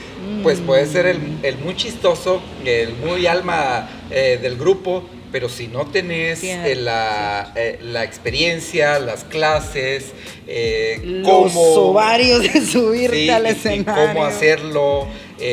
pues 0.42 0.60
puede 0.60 0.86
ser 0.86 1.06
el, 1.06 1.20
el 1.42 1.58
muy 1.58 1.76
chistoso, 1.76 2.40
el 2.64 2.94
muy 2.94 3.26
alma 3.26 3.88
eh, 4.10 4.38
del 4.40 4.56
grupo, 4.56 5.02
pero 5.32 5.48
si 5.48 5.66
no 5.68 5.86
tenés 5.86 6.42
eh, 6.44 6.76
la, 6.76 7.52
eh, 7.56 7.78
la 7.82 8.04
experiencia, 8.04 8.98
las 8.98 9.24
clases, 9.24 10.12
eh, 10.46 11.00
Los 11.02 11.52
cómo... 11.52 11.62
ovarios 11.90 12.42
de 12.42 12.64
subirte 12.64 13.16
Sí, 13.16 13.30
al 13.30 13.46
escenario. 13.46 14.06
cómo 14.08 14.24
hacerlo, 14.24 15.06
Sí. 15.38 15.44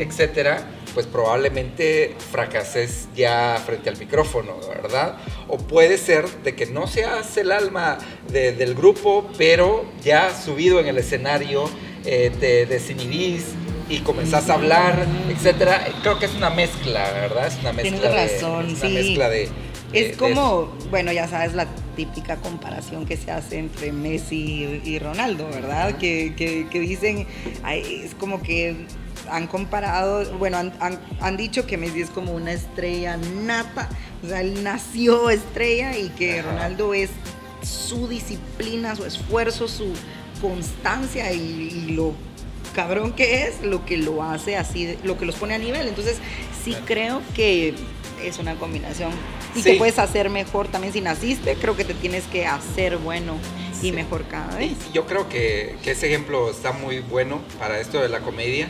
etcétera, 0.00 0.64
pues 0.94 1.06
probablemente 1.06 2.14
fracases 2.32 3.08
ya 3.14 3.60
frente 3.64 3.88
al 3.90 3.96
micrófono, 3.98 4.56
¿verdad? 4.68 5.16
O 5.48 5.56
puede 5.58 5.98
ser 5.98 6.26
de 6.42 6.54
que 6.54 6.66
no 6.66 6.86
seas 6.86 7.36
el 7.36 7.52
alma 7.52 7.98
de- 8.30 8.52
del 8.52 8.74
grupo, 8.74 9.28
pero 9.38 9.84
ya 10.02 10.34
subido 10.34 10.80
en 10.80 10.86
el 10.88 10.98
escenario 10.98 11.68
eh, 12.04 12.32
te 12.40 12.66
desinhibís 12.66 13.44
y 13.88 13.98
comenzás 13.98 14.48
a 14.50 14.54
hablar, 14.54 15.06
etcétera. 15.28 15.86
Creo 16.02 16.18
que 16.18 16.26
es 16.26 16.34
una 16.34 16.50
mezcla, 16.50 17.10
¿verdad? 17.12 17.46
Es 17.48 17.58
una 17.60 17.72
mezcla 17.72 17.98
Tienes 18.00 18.02
de- 18.02 18.38
razón, 18.38 18.66
es 18.66 18.72
una 18.80 18.88
sí. 18.88 18.94
mezcla 18.94 19.28
de, 19.28 19.38
de- 19.38 19.48
de 19.92 20.10
Es 20.10 20.16
como, 20.16 20.72
bueno, 20.90 21.12
ya 21.12 21.26
sabes, 21.28 21.52
la 21.54 21.66
típica 21.96 22.36
comparación 22.36 23.04
que 23.04 23.16
se 23.16 23.30
hace 23.32 23.58
entre 23.58 23.92
Messi 23.92 24.80
y 24.84 24.98
Ronaldo, 24.98 25.46
¿verdad? 25.52 25.98
Que, 25.98 26.34
que- 26.36 26.68
que 26.70 26.80
dicen, 26.80 27.26
ay, 27.64 28.02
es 28.06 28.14
como 28.14 28.40
que 28.42 28.76
han 29.30 29.46
comparado, 29.46 30.24
bueno, 30.38 30.56
han, 30.58 30.72
han- 30.80 31.00
han 31.20 31.36
dicho 31.36 31.66
que 31.66 31.76
Messi 31.76 32.02
es 32.02 32.10
como 32.10 32.32
una 32.32 32.52
estrella 32.52 33.16
nata, 33.44 33.88
o 34.24 34.28
sea, 34.28 34.40
él 34.40 34.62
nació 34.62 35.30
estrella 35.30 35.96
y 35.96 36.08
que 36.10 36.40
Ajá. 36.40 36.50
Ronaldo 36.52 36.94
es 36.94 37.10
su 37.62 38.08
disciplina, 38.08 38.94
su 38.96 39.04
esfuerzo, 39.04 39.68
su 39.68 39.92
constancia 40.40 41.32
y, 41.32 41.38
y 41.86 41.92
lo 41.92 42.14
cabrón 42.74 43.12
que 43.12 43.44
es 43.44 43.62
lo 43.62 43.84
que 43.84 43.96
lo 43.96 44.22
hace 44.22 44.56
así, 44.56 44.96
lo 45.04 45.18
que 45.18 45.26
los 45.26 45.34
pone 45.36 45.54
a 45.54 45.58
nivel. 45.58 45.88
Entonces, 45.88 46.16
sí 46.64 46.70
Claro. 46.70 46.86
creo 46.86 47.22
que 47.34 47.74
es 48.24 48.38
una 48.38 48.54
combinación. 48.54 49.10
Y 49.54 49.58
Sí. 49.62 49.72
te 49.72 49.74
puedes 49.76 49.98
hacer 49.98 50.30
mejor 50.30 50.68
también 50.68 50.92
si 50.92 51.00
naciste, 51.00 51.56
creo 51.56 51.76
que 51.76 51.84
te 51.84 51.94
tienes 51.94 52.24
que 52.24 52.46
hacer 52.46 52.96
bueno 52.98 53.34
y 53.82 53.86
Sí. 53.86 53.92
mejor 53.92 54.24
cada 54.28 54.56
vez. 54.56 54.72
Y 54.90 54.92
Yo 54.94 55.06
creo 55.06 55.28
que, 55.28 55.76
que 55.82 55.90
ese 55.92 56.06
ejemplo 56.06 56.50
está 56.50 56.72
muy 56.72 57.00
bueno 57.00 57.40
para 57.58 57.80
esto 57.80 58.00
de 58.00 58.08
la 58.08 58.20
comedia 58.20 58.68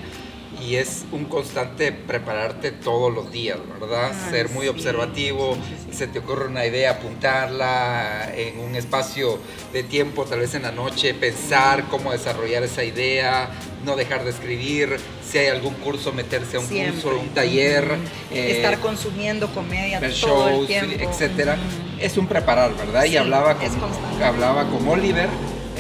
y 0.61 0.77
es 0.77 1.05
un 1.13 1.27
constante 1.27 1.93
prepararte 1.93 2.71
todos 2.73 3.13
los 3.15 3.31
días, 3.31 3.59
¿verdad? 3.81 4.11
Ah, 4.13 4.31
Ser 4.31 4.49
muy 4.51 4.65
sí. 4.65 4.69
observativo, 4.69 5.57
Sí, 5.91 5.97
se 5.97 6.07
te 6.09 6.19
ocurre 6.19 6.47
una 6.49 6.67
idea, 6.67 6.93
apuntarla 6.93 8.31
en 8.35 8.59
un 8.59 8.75
espacio 8.75 9.39
de 9.73 9.83
tiempo, 9.83 10.25
tal 10.25 10.41
vez 10.41 10.55
en 10.55 10.63
la 10.63 10.73
noche, 10.73 11.15
pensar 11.15 11.85
cómo 11.89 12.13
desarrollar 12.13 12.63
esa 12.65 12.83
idea, 12.85 13.49
no 13.85 13.97
dejar 13.97 14.25
de 14.25 14.31
escribir, 14.31 14.97
si 15.29 15.39
hay 15.39 15.47
algún 15.49 15.75
curso, 15.75 16.13
meterse 16.13 16.57
a 16.57 16.61
un 16.61 16.67
Siempre. 16.67 17.01
curso, 17.01 17.19
un 17.21 17.29
taller. 17.29 17.85
Eh, 18.33 18.57
Estar 18.57 18.79
consumiendo 18.81 19.47
comedia 19.55 19.99
todo 20.01 20.09
el 20.09 20.13
shows, 20.15 20.67
tiempo. 20.67 21.09
etcétera. 21.11 21.57
Es 22.01 22.17
un 22.17 22.27
preparar, 22.27 22.75
¿verdad? 22.77 23.05
y 23.05 23.17
hablaba 23.17 23.55
con, 23.57 24.23
hablaba 24.25 24.69
con 24.69 24.89
Oliver 24.89 25.29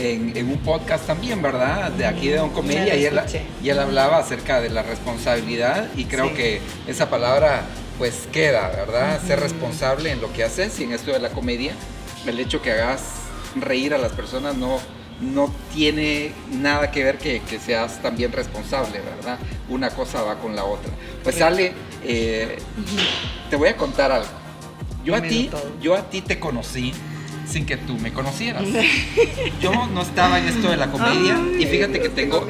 en, 0.00 0.36
en 0.36 0.48
un 0.48 0.58
podcast 0.58 1.06
también, 1.06 1.42
¿verdad? 1.42 1.90
De 1.92 2.06
aquí 2.06 2.28
de 2.28 2.36
Don 2.38 2.50
Comedia 2.50 2.96
y 2.96 3.04
él, 3.04 3.20
y 3.62 3.68
él 3.68 3.78
hablaba 3.78 4.18
acerca 4.18 4.60
de 4.60 4.70
la 4.70 4.82
responsabilidad 4.82 5.88
y 5.96 6.04
creo 6.06 6.28
Sí. 6.28 6.34
que 6.34 6.60
esa 6.86 7.10
palabra 7.10 7.62
pues 7.98 8.26
queda, 8.32 8.68
¿verdad? 8.70 9.20
Ser 9.26 9.38
Ujú. 9.38 9.48
responsable 9.48 10.10
en 10.10 10.20
lo 10.20 10.32
que 10.32 10.42
haces 10.44 10.78
y 10.80 10.84
en 10.84 10.92
esto 10.92 11.12
de 11.12 11.18
la 11.18 11.28
comedia, 11.30 11.72
el 12.26 12.40
hecho 12.40 12.62
que 12.62 12.72
hagas 12.72 13.02
reír 13.56 13.92
a 13.94 13.98
las 13.98 14.12
personas 14.12 14.56
no 14.56 14.78
no 15.20 15.52
tiene 15.74 16.32
nada 16.50 16.90
que 16.90 17.04
ver 17.04 17.18
que, 17.18 17.40
que 17.42 17.58
seas 17.60 18.00
también 18.00 18.32
responsable, 18.32 19.02
¿verdad? 19.02 19.38
Una 19.68 19.90
cosa 19.90 20.22
va 20.22 20.36
con 20.38 20.56
la 20.56 20.64
otra. 20.64 20.90
Pues 21.22 21.36
Correcto. 21.36 21.44
Ale, 21.44 21.72
eh, 22.04 22.56
te 23.50 23.56
voy 23.56 23.68
a 23.68 23.76
contar 23.76 24.10
algo. 24.12 24.30
Yo 25.04 25.14
a 25.14 25.20
ti, 25.20 25.48
todo. 25.50 25.72
yo 25.82 25.94
a 25.94 26.08
ti 26.08 26.22
te 26.22 26.38
conocí 26.40 26.94
sin 27.50 27.66
que 27.66 27.76
tú 27.76 27.96
me 27.98 28.12
conocieras. 28.12 28.62
Yo 29.60 29.72
no 29.86 30.02
estaba 30.02 30.38
en 30.38 30.48
esto 30.48 30.70
de 30.70 30.76
la 30.76 30.86
comedia 30.86 31.36
y 31.58 31.66
fíjate 31.66 32.00
que 32.00 32.08
tengo, 32.08 32.46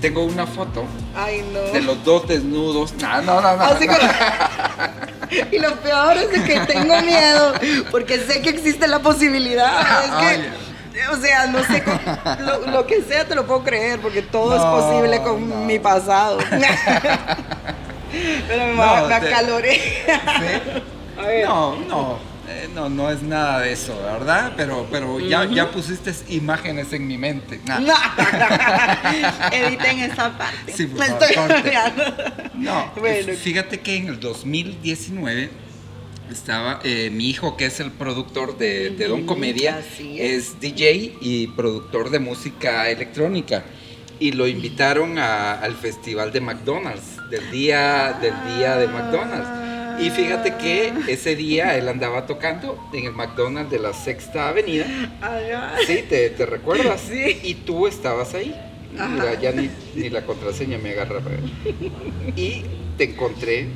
tengo 0.00 0.24
una 0.24 0.46
foto 0.46 0.84
Ay, 1.16 1.44
no. 1.52 1.60
de 1.72 1.82
los 1.82 2.04
dos 2.04 2.28
desnudos. 2.28 2.94
No, 2.94 3.22
no, 3.22 3.40
no, 3.40 3.56
no. 3.56 3.64
Así 3.64 3.86
no. 3.86 3.94
con- 3.96 4.08
Y 5.50 5.58
lo 5.58 5.74
peor 5.76 6.16
es 6.16 6.30
de 6.30 6.44
que 6.44 6.60
tengo 6.60 7.00
miedo, 7.02 7.54
porque 7.90 8.18
sé 8.18 8.40
que 8.40 8.50
existe 8.50 8.86
la 8.86 9.00
posibilidad. 9.00 10.04
Es 10.04 10.10
Ay. 10.12 10.44
que, 10.92 11.08
o 11.08 11.16
sea, 11.16 11.46
no 11.48 11.58
sé, 11.64 11.82
lo, 12.40 12.70
lo 12.70 12.86
que 12.86 13.02
sea 13.02 13.26
te 13.26 13.34
lo 13.34 13.44
puedo 13.44 13.64
creer, 13.64 13.98
porque 14.00 14.22
todo 14.22 14.54
es 14.54 14.62
posible 14.62 15.20
con 15.22 15.48
no. 15.48 15.56
mi 15.64 15.80
pasado. 15.80 16.38
Pero 18.46 18.66
me, 18.66 19.08
me 19.08 19.14
acaloré. 19.14 19.74
¿Sí? 19.74 20.12
A 21.18 21.22
ver. 21.26 21.44
No, 21.46 21.76
no, 21.88 22.18
eh, 22.48 22.68
no, 22.74 22.88
no 22.88 23.10
es 23.10 23.22
nada 23.22 23.60
de 23.60 23.72
eso, 23.72 23.96
¿verdad? 24.02 24.52
Pero, 24.56 24.86
pero 24.90 25.18
ya, 25.20 25.44
ya 25.46 25.70
pusiste 25.70 26.12
imágenes 26.28 26.92
en 26.92 27.06
mi 27.06 27.16
mente. 27.18 27.60
Nah. 27.66 27.78
No. 27.80 27.94
Editen 29.52 29.98
esa 30.00 30.36
parte. 30.36 30.72
Sí, 30.72 30.86
por 30.86 31.00
Me 31.00 31.06
favor, 31.06 31.22
estoy. 31.52 31.72
No, 32.54 32.92
Bueno. 32.96 33.32
fíjate 33.34 33.80
que 33.80 33.96
en 33.96 34.08
el 34.08 34.20
2019 34.20 35.50
estaba 36.30 36.80
eh, 36.84 37.10
mi 37.12 37.28
hijo, 37.28 37.56
que 37.56 37.66
es 37.66 37.80
el 37.80 37.90
productor 37.92 38.56
de, 38.58 38.90
de 38.90 39.08
Don 39.08 39.26
Comedia, 39.26 39.80
es 40.16 40.58
DJ 40.60 41.16
y 41.20 41.46
productor 41.48 42.10
de 42.10 42.18
música 42.18 42.88
electrónica. 42.90 43.64
Y 44.20 44.32
lo 44.32 44.46
invitaron 44.46 45.18
a- 45.18 45.54
al 45.54 45.74
festival 45.74 46.32
de 46.32 46.40
McDonald's, 46.40 47.16
del 47.30 47.50
día, 47.50 48.16
del 48.20 48.34
día 48.56 48.76
de 48.76 48.86
McDonald's. 48.86 49.48
Y 50.00 50.10
fíjate 50.10 50.54
que 50.56 50.92
ese 51.08 51.36
día 51.36 51.76
él 51.76 51.88
andaba 51.88 52.26
tocando 52.26 52.78
en 52.92 53.06
el 53.06 53.12
McDonald's 53.12 53.70
de 53.70 53.78
la 53.78 53.92
Sexta 53.92 54.48
Avenida. 54.48 54.86
Ay. 55.20 55.52
Sí, 55.86 56.04
¿te, 56.08 56.30
te 56.30 56.46
recuerdas? 56.46 57.00
Sí. 57.00 57.40
Y 57.42 57.54
tú 57.54 57.86
estabas 57.86 58.34
ahí. 58.34 58.54
Mira, 58.92 59.40
ya 59.40 59.52
ni, 59.52 59.70
ni 59.96 60.08
la 60.08 60.24
contraseña 60.24 60.78
me 60.78 60.90
agarra. 60.92 61.20
Y 62.36 62.62
te 62.96 63.04
encontré 63.04 63.68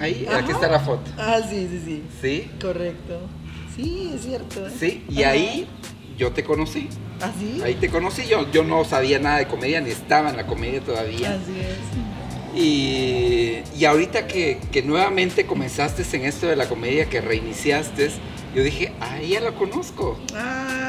ahí. 0.00 0.26
Aquí 0.30 0.52
está 0.52 0.68
la 0.68 0.80
foto. 0.80 1.10
Ah, 1.16 1.40
sí, 1.48 1.68
sí, 1.70 1.82
sí. 1.84 2.02
Sí, 2.20 2.50
Correcto. 2.60 3.20
Sí, 3.74 4.12
es 4.14 4.22
cierto. 4.22 4.66
¿eh? 4.66 4.70
sí. 4.78 5.04
Y 5.08 5.22
Ajá. 5.22 5.32
ahí 5.32 5.66
yo 6.18 6.32
te 6.32 6.44
conocí. 6.44 6.88
¿Así? 7.20 7.60
Ahí 7.62 7.74
te 7.74 7.88
conocí. 7.88 8.26
Yo, 8.26 8.50
yo 8.50 8.64
no 8.64 8.84
sabía 8.84 9.18
nada 9.18 9.38
de 9.38 9.46
comedia, 9.46 9.80
ni 9.80 9.90
estaba 9.90 10.30
en 10.30 10.36
la 10.36 10.46
comedia 10.46 10.80
todavía. 10.80 11.30
Así 11.30 11.58
es. 11.60 12.05
Y, 12.56 13.58
y 13.78 13.84
ahorita 13.84 14.26
que, 14.26 14.58
que 14.72 14.82
nuevamente 14.82 15.44
comenzaste 15.46 16.04
en 16.16 16.24
esto 16.24 16.46
de 16.46 16.56
la 16.56 16.68
comedia, 16.68 17.08
que 17.08 17.20
reiniciaste, 17.20 18.10
yo 18.54 18.62
dije, 18.62 18.92
ah, 19.00 19.18
ella 19.20 19.40
la 19.40 19.52
conozco. 19.52 20.18
Ah. 20.34 20.85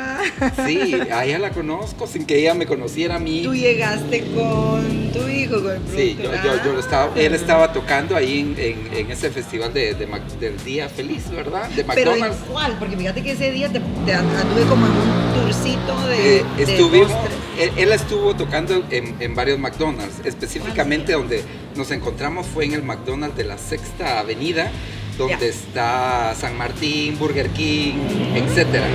Sí, 0.66 0.94
a 1.12 1.26
ella 1.26 1.40
la 1.40 1.52
conozco 1.52 2.08
sin 2.08 2.26
que 2.26 2.40
ella 2.40 2.54
me 2.54 2.66
conociera 2.66 3.16
a 3.16 3.20
mí. 3.20 3.42
Tú 3.44 3.54
llegaste 3.56 4.22
con 4.36 5.12
tu 5.14 5.28
hijo, 5.28 5.62
con 5.62 5.72
el 5.72 5.82
Sí, 5.96 6.18
yo, 6.22 6.32
yo, 6.44 6.64
yo 6.64 6.74
lo 6.74 6.80
estaba, 6.80 7.06
Ah. 7.16 7.20
él 7.20 7.34
estaba 7.34 7.72
tocando 7.74 8.16
ahí 8.16 8.40
en, 8.40 8.56
en- 8.60 8.94
en 9.06 9.12
ese 9.12 9.30
festival 9.30 9.74
de, 9.74 9.94
de 9.94 10.08
Mac- 10.08 10.28
del 10.40 10.58
Día 10.64 10.90
Feliz, 10.90 11.30
¿verdad? 11.32 11.70
De 11.70 11.84
Pero 11.84 12.12
McDonald's. 12.12 12.38
igual, 12.50 12.76
porque 12.80 12.98
fíjate 12.98 13.24
que 13.24 13.32
ese 13.32 13.52
día 13.52 13.70
te, 13.72 13.80
te 14.06 14.14
anduve 14.14 14.64
como 14.70 14.86
en 14.86 14.92
un 14.92 15.34
tourcito 15.42 16.08
de. 16.08 16.38
Eh, 16.40 16.46
de 16.58 16.64
estuvimos, 16.64 17.12
tres- 17.58 17.70
él, 17.70 17.72
él 17.78 17.92
estuvo 17.92 18.36
tocando 18.36 18.84
en, 18.92 19.16
en 19.20 19.36
varios 19.36 19.60
McDonald's, 19.60 20.16
específicamente 20.26 21.14
donde 21.14 21.44
nos 21.76 21.92
encontramos 21.92 22.48
fue 22.48 22.66
en 22.66 22.74
el 22.74 22.84
McDonald's 22.84 23.38
de 23.38 23.44
la 23.44 23.58
Sexta 23.58 24.20
Avenida, 24.20 24.72
donde 25.18 25.50
está 25.50 26.34
San 26.40 26.58
Martín, 26.58 27.18
Burger 27.18 27.50
King, 27.50 27.94
etcétera, 28.36 28.86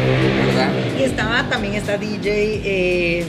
¿verdad? 0.47 0.71
Y 0.99 1.03
estaba 1.03 1.49
también 1.49 1.75
esta 1.75 1.97
DJ. 1.99 2.61
eh, 2.65 3.27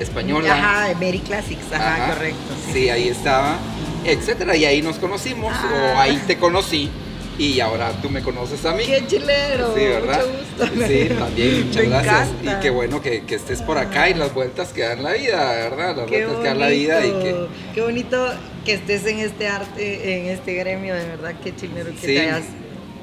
Española. 0.00 0.52
Ajá, 0.52 0.94
Mary 0.94 1.20
Classics, 1.20 1.72
ajá, 1.72 1.94
Ajá. 1.94 2.14
correcto. 2.14 2.54
Sí, 2.72 2.88
ahí 2.90 3.08
estaba, 3.08 3.56
etcétera, 4.04 4.56
y 4.56 4.64
ahí 4.64 4.82
nos 4.82 4.96
conocimos, 4.96 5.52
Ah. 5.54 5.94
o 5.96 6.00
ahí 6.00 6.20
te 6.26 6.36
conocí, 6.36 6.90
y 7.38 7.60
ahora 7.60 7.92
tú 8.02 8.10
me 8.10 8.20
conoces 8.20 8.64
a 8.66 8.72
mí. 8.72 8.84
Qué 8.84 9.04
chilero. 9.06 9.72
Sí, 9.74 9.80
¿verdad? 9.84 10.20
Mucho 10.26 10.66
gusto. 10.68 10.86
Sí, 10.86 11.08
también, 11.16 11.66
muchas 11.68 11.82
Me 11.84 11.88
gracias. 11.90 12.28
encanta. 12.28 12.52
Y 12.52 12.60
qué 12.60 12.70
bueno 12.70 13.00
que, 13.00 13.24
que 13.24 13.34
estés 13.36 13.62
por 13.62 13.78
acá 13.78 14.10
y 14.10 14.14
las 14.14 14.34
vueltas 14.34 14.72
que 14.72 14.82
dan 14.82 15.02
la 15.02 15.12
vida, 15.12 15.52
¿verdad? 15.52 15.96
Las 15.96 16.06
Qué 16.10 16.26
vueltas 16.26 16.42
que 16.42 16.48
dan 16.48 16.58
la 16.58 16.68
vida 16.68 17.06
y 17.06 17.10
que... 17.10 17.46
Qué 17.74 17.80
bonito 17.80 18.32
que 18.64 18.74
estés 18.74 19.04
en 19.06 19.18
este 19.18 19.48
arte, 19.48 20.18
en 20.18 20.26
este 20.26 20.54
gremio, 20.54 20.94
de 20.94 21.06
verdad, 21.06 21.34
qué 21.42 21.54
chilero 21.54 21.90
que 21.92 21.98
Sí. 21.98 22.06
te 22.06 22.20
hayas 22.20 22.44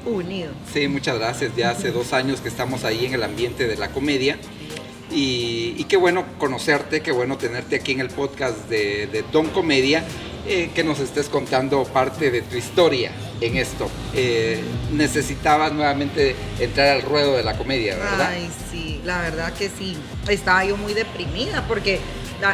unido. 0.04 0.50
Sí, 0.72 0.88
muchas 0.88 1.18
gracias. 1.18 1.54
Ya 1.56 1.70
hace 1.70 1.90
dos 1.92 2.12
años 2.12 2.40
que 2.40 2.48
estamos 2.48 2.84
ahí 2.84 3.06
en 3.06 3.14
el 3.14 3.22
ambiente 3.22 3.66
de 3.66 3.76
la 3.76 3.88
comedia. 3.88 4.36
Y, 5.14 5.84
qué 5.84 5.96
bueno 5.98 6.24
conocerte, 6.38 7.02
qué 7.02 7.12
bueno 7.12 7.36
tenerte 7.36 7.76
aquí 7.76 7.92
en 7.92 8.00
el 8.00 8.08
podcast 8.08 8.68
de, 8.70 9.24
Don 9.30 9.48
Comedia, 9.48 10.02
eh, 10.48 10.70
que 10.74 10.82
nos 10.84 11.00
estés 11.00 11.28
contando 11.28 11.84
parte 11.84 12.30
de 12.30 12.40
tu 12.40 12.56
historia 12.56 13.12
en 13.42 13.58
esto. 13.58 13.90
Eh, 14.14 14.60
necesitabas 14.92 15.72
nuevamente 15.72 16.34
entrar 16.58 16.88
al 16.96 17.02
ruedo 17.02 17.36
de 17.36 17.42
la 17.42 17.58
comedia, 17.58 17.96
¿verdad? 17.96 18.30
Ay, 18.30 18.48
sí, 18.70 19.00
la 19.04 19.20
verdad 19.20 19.52
que 19.52 19.68
sí. 19.68 19.98
Estaba 20.30 20.64
yo 20.64 20.78
muy 20.78 20.94
deprimida 20.94 21.66
porque 21.68 22.00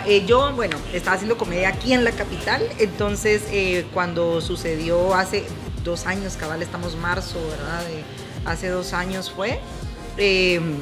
eh, 0.06 0.24
yo, 0.26 0.52
bueno, 0.54 0.76
estaba 0.92 1.16
haciendo 1.16 1.38
comedia 1.38 1.68
aquí 1.70 1.92
en 1.92 2.04
la 2.04 2.12
capital, 2.12 2.62
entonces 2.78 3.42
cuando 3.94 4.40
sucedió 4.40 5.14
hace 5.14 5.46
dos 5.84 6.06
años, 6.06 6.36
cabal, 6.36 6.62
estamos 6.62 6.96
marzo, 6.96 7.38
¿verdad? 7.48 7.82
hace 8.44 8.68
dos 8.68 8.92
años 8.92 9.30
fue. 9.30 9.60
Em, 10.16 10.76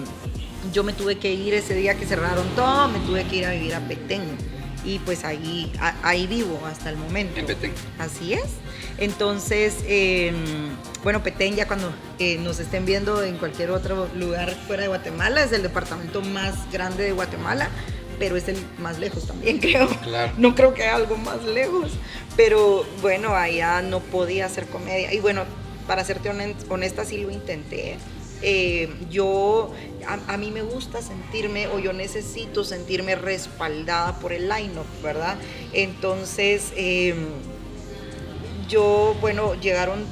yo 0.72 0.82
me 0.82 0.92
tuve 0.92 1.18
que 1.18 1.32
ir 1.32 1.54
ese 1.54 1.74
día 1.74 1.94
que 1.94 2.06
cerraron 2.06 2.46
todo, 2.56 2.88
me 2.88 2.98
tuve 3.00 3.24
que 3.24 3.36
ir 3.36 3.46
a 3.46 3.52
vivir 3.52 3.74
a 3.74 3.80
Petén. 3.80 4.22
Y 4.84 5.00
pues 5.00 5.24
ahí, 5.24 5.72
ahí 6.02 6.26
vivo 6.28 6.60
hasta 6.64 6.90
el 6.90 6.96
momento. 6.96 7.40
En 7.40 7.46
Petén. 7.46 7.72
Así 7.98 8.34
es. 8.34 8.44
Entonces, 8.98 9.78
em, 9.86 10.34
bueno, 11.02 11.22
Petén 11.22 11.56
ya 11.56 11.66
cuando 11.66 11.92
eh, 12.18 12.38
nos 12.38 12.60
estén 12.60 12.86
viendo 12.86 13.22
en 13.22 13.36
cualquier 13.36 13.70
otro 13.70 14.08
lugar 14.14 14.54
fuera 14.66 14.82
de 14.82 14.88
Guatemala, 14.88 15.42
es 15.42 15.52
el 15.52 15.62
departamento 15.62 16.22
más 16.22 16.70
grande 16.72 17.04
de 17.04 17.12
Guatemala, 17.12 17.68
pero 18.18 18.36
es 18.36 18.48
el 18.48 18.56
más 18.78 18.98
lejos 18.98 19.26
también, 19.26 19.58
creo. 19.60 19.88
Claro. 19.88 20.32
No 20.36 20.54
creo 20.54 20.74
que 20.74 20.82
haya 20.82 20.96
algo 20.96 21.16
más 21.16 21.42
lejos. 21.44 21.92
Pero 22.36 22.84
bueno, 23.00 23.34
allá 23.34 23.82
no 23.82 24.00
podía 24.00 24.46
hacer 24.46 24.66
comedia. 24.66 25.12
Y 25.12 25.20
bueno, 25.20 25.44
para 25.86 26.04
serte 26.04 26.30
honesta, 26.68 27.04
sí 27.04 27.18
lo 27.18 27.30
intenté. 27.30 27.96
Eh, 28.42 28.92
yo, 29.10 29.72
a, 30.06 30.36
mí 30.36 30.50
me 30.50 30.62
gusta 30.62 31.00
sentirme 31.00 31.68
o 31.68 31.78
yo 31.78 31.94
necesito 31.94 32.64
sentirme 32.64 33.14
respaldada 33.14 34.18
por 34.18 34.32
el 34.32 34.48
line-up, 34.48 34.86
¿verdad? 35.02 35.36
Entonces, 35.72 36.72
em, 36.76 37.28
yo, 38.68 39.16
bueno, 39.20 39.54
llegaron 39.54 40.04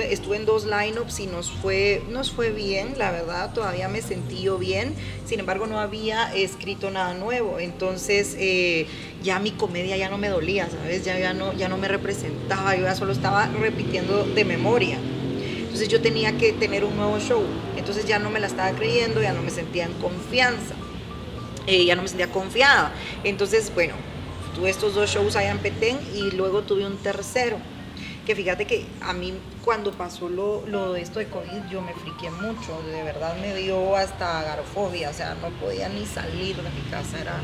estuve 0.00 0.36
en 0.36 0.46
dos 0.46 0.66
lineups 0.66 1.20
y 1.20 1.26
nos 1.26 1.50
fue, 1.50 2.02
nos 2.10 2.30
fue 2.30 2.50
bien, 2.50 2.94
la 2.98 3.10
verdad, 3.10 3.52
todavía 3.54 3.88
me 3.88 4.02
sentí 4.02 4.42
yo 4.42 4.58
bien, 4.58 4.94
sin 5.26 5.40
embargo 5.40 5.66
no 5.66 5.80
había 5.80 6.32
escrito 6.34 6.90
nada 6.90 7.14
nuevo, 7.14 7.58
entonces 7.58 8.36
eh, 8.38 8.86
ya 9.22 9.38
mi 9.38 9.52
comedia 9.52 9.96
ya 9.96 10.10
no 10.10 10.18
me 10.18 10.28
dolía, 10.28 10.68
¿sabes? 10.68 11.04
Ya, 11.04 11.18
ya, 11.18 11.32
no, 11.32 11.54
ya 11.54 11.68
no 11.68 11.78
me 11.78 11.88
representaba, 11.88 12.76
yo 12.76 12.82
ya 12.82 12.94
solo 12.94 13.12
estaba 13.12 13.46
repitiendo 13.46 14.24
de 14.24 14.44
memoria. 14.44 14.98
Entonces 15.60 15.88
yo 15.88 16.00
tenía 16.00 16.36
que 16.36 16.52
tener 16.52 16.84
un 16.84 16.96
nuevo 16.96 17.18
show, 17.18 17.42
entonces 17.76 18.04
ya 18.04 18.18
no 18.18 18.28
me 18.28 18.38
la 18.38 18.48
estaba 18.48 18.70
creyendo, 18.72 19.22
ya 19.22 19.32
no 19.32 19.42
me 19.42 19.50
sentía 19.50 19.84
en 19.84 19.92
confianza, 19.94 20.74
eh, 21.66 21.84
ya 21.84 21.96
no 21.96 22.02
me 22.02 22.08
sentía 22.08 22.30
confiada. 22.30 22.92
Entonces, 23.24 23.72
bueno, 23.74 23.94
tuve 24.54 24.68
estos 24.68 24.94
dos 24.94 25.08
shows 25.08 25.36
allá 25.36 25.52
en 25.52 25.58
Petén 25.58 25.98
y 26.14 26.32
luego 26.32 26.62
tuve 26.62 26.86
un 26.86 26.96
tercero 26.98 27.58
fíjate 28.34 28.66
que 28.66 28.86
a 29.00 29.12
mí 29.12 29.34
cuando 29.64 29.92
pasó 29.92 30.28
lo, 30.28 30.66
lo 30.66 30.92
de 30.92 31.02
esto 31.02 31.18
de 31.18 31.26
COVID 31.26 31.68
yo 31.70 31.82
me 31.82 31.92
friqué 31.94 32.30
mucho, 32.30 32.82
de 32.82 33.02
verdad 33.02 33.36
me 33.40 33.54
dio 33.54 33.96
hasta 33.96 34.40
agarofobia, 34.40 35.10
o 35.10 35.12
sea, 35.12 35.34
no 35.34 35.48
podía 35.60 35.88
ni 35.88 36.06
salir 36.06 36.56
de 36.56 36.62
mi 36.62 36.90
casa, 36.90 37.20
era 37.20 37.34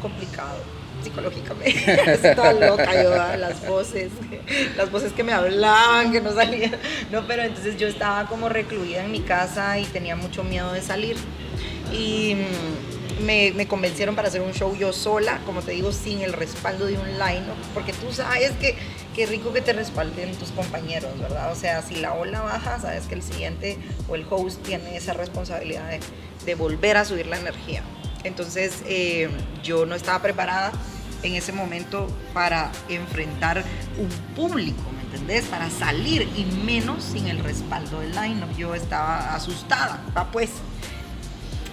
complicado 0.00 0.58
psicológicamente, 1.02 1.74
yo, 2.36 3.16
las 3.36 3.66
voces, 3.66 4.10
las 4.76 4.90
voces 4.90 5.12
que 5.12 5.24
me 5.24 5.32
hablaban, 5.32 6.12
que 6.12 6.20
no 6.20 6.32
salían, 6.32 6.76
no, 7.10 7.26
pero 7.26 7.42
entonces 7.42 7.76
yo 7.76 7.88
estaba 7.88 8.26
como 8.26 8.48
recluida 8.48 9.04
en 9.04 9.10
mi 9.10 9.20
casa 9.20 9.78
y 9.78 9.84
tenía 9.84 10.16
mucho 10.16 10.44
miedo 10.44 10.72
de 10.72 10.80
salir. 10.80 11.16
Y 11.92 12.36
me, 13.22 13.66
convencieron 13.66 14.14
para 14.14 14.28
hacer 14.28 14.40
un 14.40 14.52
show 14.52 14.76
yo 14.76 14.92
sola, 14.92 15.40
como 15.46 15.62
te 15.62 15.72
digo, 15.72 15.92
sin 15.92 16.20
el 16.20 16.32
respaldo 16.32 16.86
de 16.86 16.98
un 16.98 17.08
line, 17.12 17.42
porque 17.74 17.92
tú 17.92 18.12
sabes 18.12 18.52
que 18.52 18.76
qué 19.14 19.26
rico 19.26 19.52
que 19.52 19.60
te 19.60 19.72
respalden 19.72 20.34
tus 20.36 20.50
compañeros, 20.50 21.18
¿verdad? 21.18 21.52
O 21.52 21.54
sea, 21.54 21.82
si 21.82 21.96
la 21.96 22.14
ola 22.14 22.40
baja, 22.40 22.80
sabes 22.80 23.06
que 23.06 23.14
el 23.14 23.22
siguiente 23.22 23.78
o 24.08 24.14
el 24.14 24.26
host 24.28 24.62
tiene 24.62 24.96
esa 24.96 25.12
responsabilidad 25.12 25.90
de, 26.44 26.54
volver 26.54 26.96
a 26.96 27.04
subir 27.04 27.26
la 27.26 27.38
energía. 27.38 27.82
Entonces, 28.24 28.82
eh, 28.86 29.28
yo 29.62 29.86
no 29.86 29.94
estaba 29.94 30.20
preparada 30.20 30.72
en 31.22 31.34
ese 31.34 31.52
momento 31.52 32.08
para 32.34 32.72
enfrentar 32.88 33.64
un 33.98 34.08
público, 34.34 34.82
¿me 34.92 35.02
entendés? 35.02 35.44
Para 35.46 35.70
salir 35.70 36.22
y 36.36 36.44
menos 36.64 37.04
sin 37.04 37.28
el 37.28 37.38
respaldo 37.38 38.00
del 38.00 38.12
line 38.12 38.40
Yo 38.56 38.74
estaba 38.74 39.34
asustada, 39.34 40.00
va 40.16 40.30
pues. 40.30 40.50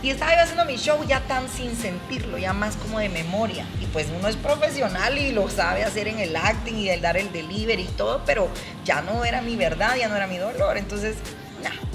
Y 0.01 0.11
estaba 0.11 0.33
yo 0.33 0.41
haciendo 0.41 0.63
mi 0.63 0.77
show 0.77 0.97
ya 1.05 1.19
tan 1.27 1.49
sin 1.49 1.75
sentirlo, 1.75 2.37
ya 2.37 2.53
más 2.53 2.77
como 2.77 2.99
de 2.99 3.09
memoria. 3.09 3.65
Y 3.81 3.85
pues 3.87 4.07
uno 4.17 4.29
es 4.29 4.37
profesional 4.37 5.17
y 5.17 5.33
lo 5.33 5.49
sabe 5.49 5.83
hacer 5.83 6.07
en 6.07 6.19
el 6.19 6.35
acting 6.37 6.75
y 6.75 6.89
el 6.89 7.01
dar 7.01 7.17
el 7.17 7.33
delivery 7.33 7.83
y 7.83 7.87
todo, 7.97 8.21
pero 8.25 8.47
ya 8.85 9.01
no 9.01 9.25
era 9.25 9.41
mi 9.41 9.57
verdad, 9.57 9.97
ya 9.97 10.07
no 10.07 10.15
era 10.15 10.27
mi 10.27 10.37
dolor. 10.37 10.77
Entonces, 10.77 11.17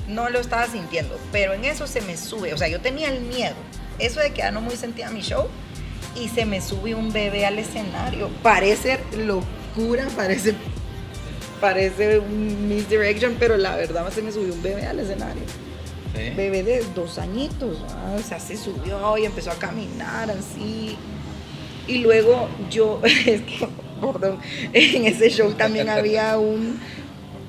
no 0.07 0.29
lo 0.29 0.38
estaba 0.38 0.67
sintiendo. 0.67 1.19
Pero 1.33 1.55
en 1.55 1.64
eso 1.64 1.87
se 1.87 2.03
me 2.03 2.19
sube, 2.19 2.53
o 2.53 2.59
sea, 2.59 2.69
yo 2.69 2.81
tenía 2.81 3.09
el 3.09 3.23
miedo. 3.23 3.55
Eso 3.99 4.21
de 4.21 4.33
que 4.33 4.38
ya 4.38 4.51
no 4.51 4.61
muy 4.61 4.77
sentía 4.77 5.09
mi 5.09 5.23
show 5.23 5.49
y 6.14 6.29
se 6.29 6.45
me 6.45 6.61
sube 6.61 6.95
un 6.95 7.11
bebé 7.11 7.47
al 7.47 7.59
escenario. 7.59 8.29
Parece 8.43 9.01
locura, 9.17 10.07
parece, 10.14 10.55
parece 11.59 12.19
un 12.19 12.69
misdirection, 12.69 13.37
pero 13.38 13.57
la 13.57 13.77
verdad 13.77 14.12
se 14.12 14.21
me 14.21 14.31
subió 14.31 14.53
un 14.53 14.62
bebé 14.62 14.87
al 14.87 15.01
escenario 15.01 15.63
bebé 16.14 16.62
de 16.62 16.85
dos 16.94 17.18
añitos, 17.18 17.79
o 18.16 18.22
sea, 18.22 18.38
se 18.38 18.57
subió 18.57 19.18
y 19.18 19.24
empezó 19.24 19.50
a 19.50 19.55
caminar 19.55 20.31
así. 20.31 20.96
Y 21.87 21.98
luego 21.98 22.48
yo, 22.70 23.00
es 23.05 23.42
que, 23.42 23.68
perdón, 24.00 24.38
en 24.72 25.07
ese 25.07 25.31
show 25.31 25.53
también 25.55 25.88
había 25.88 26.38
un, 26.38 26.79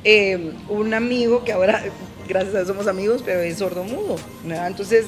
em, 0.04 0.54
un 0.69 0.93
amigo 0.93 1.43
que 1.43 1.54
ahora, 1.54 1.84
gracias 2.28 2.56
a 2.56 2.58
Dios 2.60 2.67
somos 2.67 2.88
amigos, 2.88 3.21
pero 3.23 3.41
es 3.41 3.58
sordomudo. 3.58 4.17
Entonces 4.43 5.08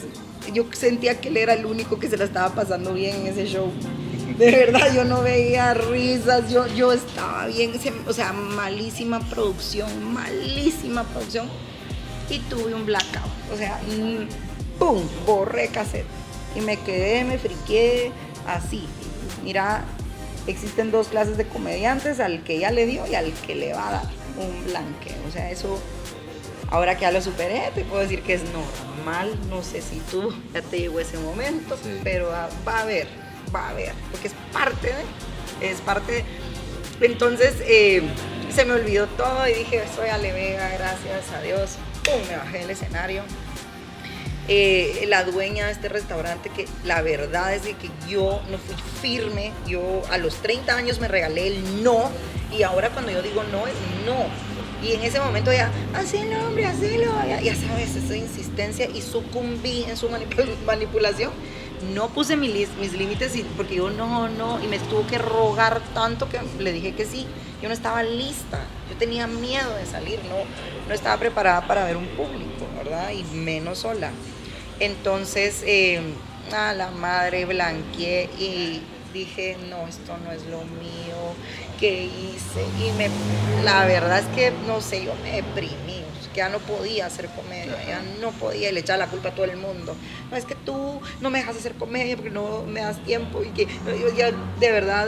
yo 0.54 0.65
sentía 0.72 1.20
que 1.20 1.30
él 1.30 1.38
era 1.38 1.54
el 1.54 1.65
único 1.65 2.00
que 2.00 2.08
se 2.08 2.17
la 2.17 2.24
estaba 2.24 2.54
pasando 2.54 2.93
bien 2.93 3.15
en 3.22 3.28
ese 3.28 3.48
show. 3.48 3.72
De 4.38 4.52
verdad, 4.52 4.93
yo 4.93 5.04
no 5.04 5.24
veía 5.24 5.74
risas, 5.74 6.52
yo, 6.52 6.67
yo 6.67 6.93
estaba 6.93 7.48
bien, 7.48 7.72
o 8.08 8.13
sea, 8.13 8.34
malísima 8.34 9.20
producción, 9.20 10.13
malísima 10.13 11.04
producción 11.04 11.50
y 12.30 12.40
tuve 12.40 12.74
un 12.74 12.86
blackout. 12.86 13.32
O 13.54 13.58
sea, 13.58 13.80
mm, 13.88 14.28
¡pum! 14.80 15.04
Borré 15.26 15.70
cassette. 15.70 16.06
Y 16.56 16.62
me 16.62 16.78
quedé, 16.78 17.24
me 17.24 17.38
friqué 17.38 18.12
así. 18.48 18.86
Mira, 19.44 19.84
existen 20.48 20.92
dos 20.92 21.08
clases 21.08 21.38
de 21.38 21.46
comediantes, 21.48 22.20
al 22.20 22.44
que 22.44 22.60
ya 22.60 22.72
le 22.72 22.86
dio 22.86 23.06
y 23.08 23.16
al 23.16 23.32
que 23.34 23.56
le 23.56 23.74
va 23.74 23.90
a 23.90 23.92
dar 23.92 24.10
un 24.38 24.66
blanque. 24.66 25.16
O 25.28 25.32
sea, 25.32 25.52
eso, 25.52 25.80
ahora 26.70 26.96
que 26.96 27.02
ya 27.02 27.12
lo 27.12 27.22
superé, 27.22 27.72
te 27.76 27.84
puedo 27.84 28.02
decir 28.02 28.22
que 28.24 28.34
es 28.34 28.44
normal. 28.52 29.38
No 29.50 29.63
sé 29.63 29.82
si 29.82 30.00
tú 30.12 30.34
ya 30.54 30.62
te 30.62 30.80
llegó 30.80 31.00
ese 31.00 31.18
momento, 31.18 31.78
pero 32.04 32.30
va 32.30 32.78
a 32.78 32.82
haber, 32.82 33.08
va 33.54 33.68
a 33.68 33.70
haber, 33.70 33.94
porque 34.12 34.28
es 34.28 34.34
parte 34.52 34.88
de, 34.88 35.70
es 35.70 35.80
parte 35.82 36.26
Entonces, 37.02 37.56
eh, 37.62 38.02
se 38.54 38.66
me 38.66 38.74
olvidó 38.74 39.08
todo 39.08 39.48
y 39.48 39.54
dije, 39.54 39.84
soy 39.96 40.10
Ale 40.10 40.34
Vega, 40.34 40.70
gracias 40.70 41.32
a 41.32 41.42
Dios 41.42 41.78
me 42.30 42.38
bajé 42.38 42.60
del 42.60 42.70
escenario. 42.70 43.24
Eh, 44.50 45.06
la 45.10 45.26
dueña 45.26 45.65
de 45.65 45.74
este 45.74 45.89
restaurante, 45.89 46.50
que 46.50 46.65
la 46.86 47.02
verdad 47.02 47.54
es 47.54 47.63
que 47.63 47.89
yo 48.08 48.41
no 48.50 48.58
fui 48.58 48.76
firme, 49.02 49.52
yo 49.67 50.02
a 50.10 50.17
los 50.17 50.36
30 50.38 50.74
años 50.74 51.00
me 51.02 51.10
regalé 51.10 51.48
el 51.48 51.84
no, 51.84 52.10
y 52.58 52.63
ahora 52.63 52.89
cuando 52.91 53.12
yo 53.12 53.22
digo 53.22 53.43
no 53.52 53.67
es 53.67 53.74
no. 54.06 54.26
Y 54.82 54.93
en 54.93 55.02
ese 55.02 55.20
momento 55.20 55.52
ya, 55.52 55.70
hazlo, 55.93 56.48
hombre, 56.48 56.65
hazlo, 56.65 57.28
ya, 57.28 57.41
ya 57.41 57.56
sabes, 57.56 57.96
esa 57.96 58.15
insistencia 58.15 58.88
y 58.88 59.02
sucumbí 59.02 59.84
en 59.84 59.98
su 59.98 60.08
manipulación. 60.65 61.32
No 61.94 62.10
puse 62.10 62.36
mis, 62.36 62.54
límites 62.94 63.34
porque 63.56 63.76
yo 63.76 63.90
no, 63.90 64.28
no, 64.30 64.63
y 64.63 64.68
me 64.68 64.80
tuvo 64.80 65.06
que 65.06 65.18
rogar 65.18 65.82
tanto 65.94 66.28
que 66.30 66.40
le 66.60 66.72
dije 66.72 66.94
que 66.94 67.06
sí. 67.06 67.28
Yo 67.62 67.70
no 67.70 67.74
estaba 67.74 68.04
lista, 68.04 68.60
yo 68.90 68.98
tenía 68.98 69.28
miedo 69.28 69.74
de 69.76 69.86
salir, 69.86 70.20
no, 70.26 70.36
no 70.88 70.94
estaba 70.94 71.18
preparada 71.18 71.66
para 71.66 71.86
ver 71.86 71.98
un 71.98 72.08
público, 72.08 72.68
¿verdad? 72.78 73.12
Y 73.12 73.24
menos 73.36 73.80
sola. 73.80 74.12
Entonces, 74.80 75.63
eh, 75.66 76.02
a 76.56 76.74
la 76.74 76.92
madre 76.92 77.46
blanqueé 77.46 78.30
y 78.40 78.82
dije, 79.13 79.58
no, 79.70 79.88
esto 79.88 80.18
no 80.24 80.32
es 80.32 80.46
lo 80.46 80.60
mío, 80.60 81.34
¿qué 81.80 82.04
hice? 82.06 82.63
Y 82.80 82.92
me, 82.98 83.10
la 83.63 83.86
verdad 83.86 84.20
es 84.20 84.26
que, 84.36 84.52
no 84.68 84.82
sé, 84.82 85.06
yo 85.06 85.13
me 85.24 85.42
deprimí, 85.42 85.87
que 86.38 86.43
ya 86.43 86.50
no 86.50 86.60
podía 86.60 87.08
hacer 87.08 87.28
comedia, 87.30 87.76
ya 87.88 88.02
no 88.21 88.32
podía, 88.32 88.69
y 88.69 88.73
le 88.73 88.82
echaba 88.82 88.97
la 88.97 89.08
culpa 89.08 89.30
a 89.30 89.32
todo 89.36 89.45
el 89.45 89.58
mundo. 89.58 89.95
No, 90.30 90.38
es 90.38 90.45
que 90.45 90.56
tú 90.56 91.02
no 91.19 91.30
me 91.30 91.39
dejas 91.39 91.58
hacer 91.58 91.73
comedia 91.73 92.15
porque 92.15 92.30
no 92.30 92.63
me 92.63 92.82
das 92.82 93.04
tiempo 93.04 93.43
y 93.43 93.50
que 93.50 93.65
yo 93.65 94.15
ya 94.15 94.32
de 94.60 94.71
verdad 94.71 95.08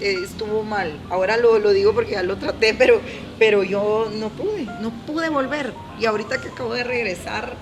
eh, 0.00 0.16
estuvo 0.22 0.62
mal. 0.62 1.00
Ahora 1.10 1.36
lo, 1.36 1.58
lo, 1.58 1.70
digo 1.70 1.94
porque 1.94 2.12
ya 2.12 2.22
lo 2.22 2.36
traté, 2.36 2.74
pero, 2.74 3.00
pero 3.38 3.62
yo 3.62 4.10
no 4.14 4.28
pude, 4.28 4.66
no 4.80 4.90
pude 5.06 5.30
volver. 5.30 5.72
Y 5.98 6.04
ahorita 6.04 6.40
que 6.40 6.48
acabo 6.48 6.74
de 6.74 6.84
regresar, 6.84 7.54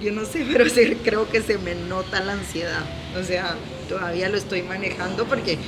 yo 0.00 0.12
no 0.12 0.24
sé, 0.24 0.46
pero 0.52 0.64
creo 1.02 1.28
que 1.28 1.42
se 1.42 1.58
me 1.58 1.74
nota 1.74 2.20
la 2.20 2.34
ansiedad. 2.34 2.84
O 3.18 3.24
sea, 3.24 3.56
todavía 3.88 4.28
lo 4.28 4.36
estoy 4.36 4.62
manejando 4.62 5.24
porque 5.24 5.58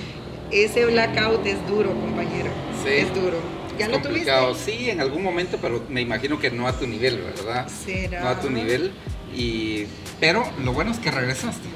ese 0.52 0.86
blackout 0.86 1.44
es 1.46 1.66
duro, 1.66 1.90
compañero. 1.90 2.50
Sí. 2.84 2.90
Es 2.90 3.14
duro. 3.14 3.57
¿Ya 3.78 3.88
lo 3.88 4.00
complicado. 4.00 4.54
Sí, 4.54 4.90
en 4.90 5.00
algún 5.00 5.22
momento, 5.22 5.58
pero 5.60 5.84
me 5.88 6.00
imagino 6.00 6.38
que 6.38 6.50
no 6.50 6.66
a 6.66 6.78
tu 6.78 6.86
nivel, 6.86 7.18
¿verdad? 7.18 7.68
¿Será? 7.68 8.20
No 8.20 8.28
a 8.28 8.40
tu 8.40 8.50
nivel. 8.50 8.92
Y, 9.34 9.84
pero 10.20 10.44
lo 10.62 10.72
bueno 10.72 10.90
es 10.90 10.98
que 10.98 11.10
regresaste. 11.10 11.68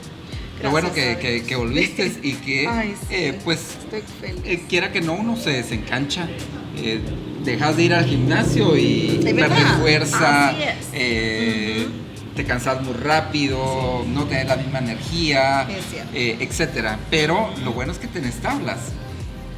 lo 0.62 0.70
bueno 0.70 0.92
que, 0.92 1.44
que, 1.46 1.56
volviste 1.56 2.12
y 2.22 2.34
que, 2.34 2.68
eh, 3.10 3.38
pues, 3.44 3.76
eh, 4.22 4.64
quiera 4.68 4.92
que 4.92 5.00
no, 5.00 5.14
uno 5.14 5.36
se 5.36 5.50
desencancha. 5.50 6.28
Eh, 6.76 7.00
dejas 7.44 7.76
de 7.76 7.82
ir 7.82 7.94
al 7.94 8.04
gimnasio 8.04 8.76
y 8.76 9.20
perder 9.22 9.66
fuerza. 9.80 10.54
Eh, 10.92 11.86
te 12.34 12.44
cansas 12.44 12.82
muy 12.82 12.94
rápido, 12.94 14.04
no 14.08 14.24
tienes 14.24 14.46
la 14.46 14.56
misma 14.56 14.78
energía, 14.78 15.66
eh, 16.14 16.38
etcétera. 16.40 16.98
Pero 17.10 17.50
lo 17.64 17.72
bueno 17.72 17.92
es 17.92 17.98
que 17.98 18.06
tenés 18.06 18.36
tablas. 18.36 18.78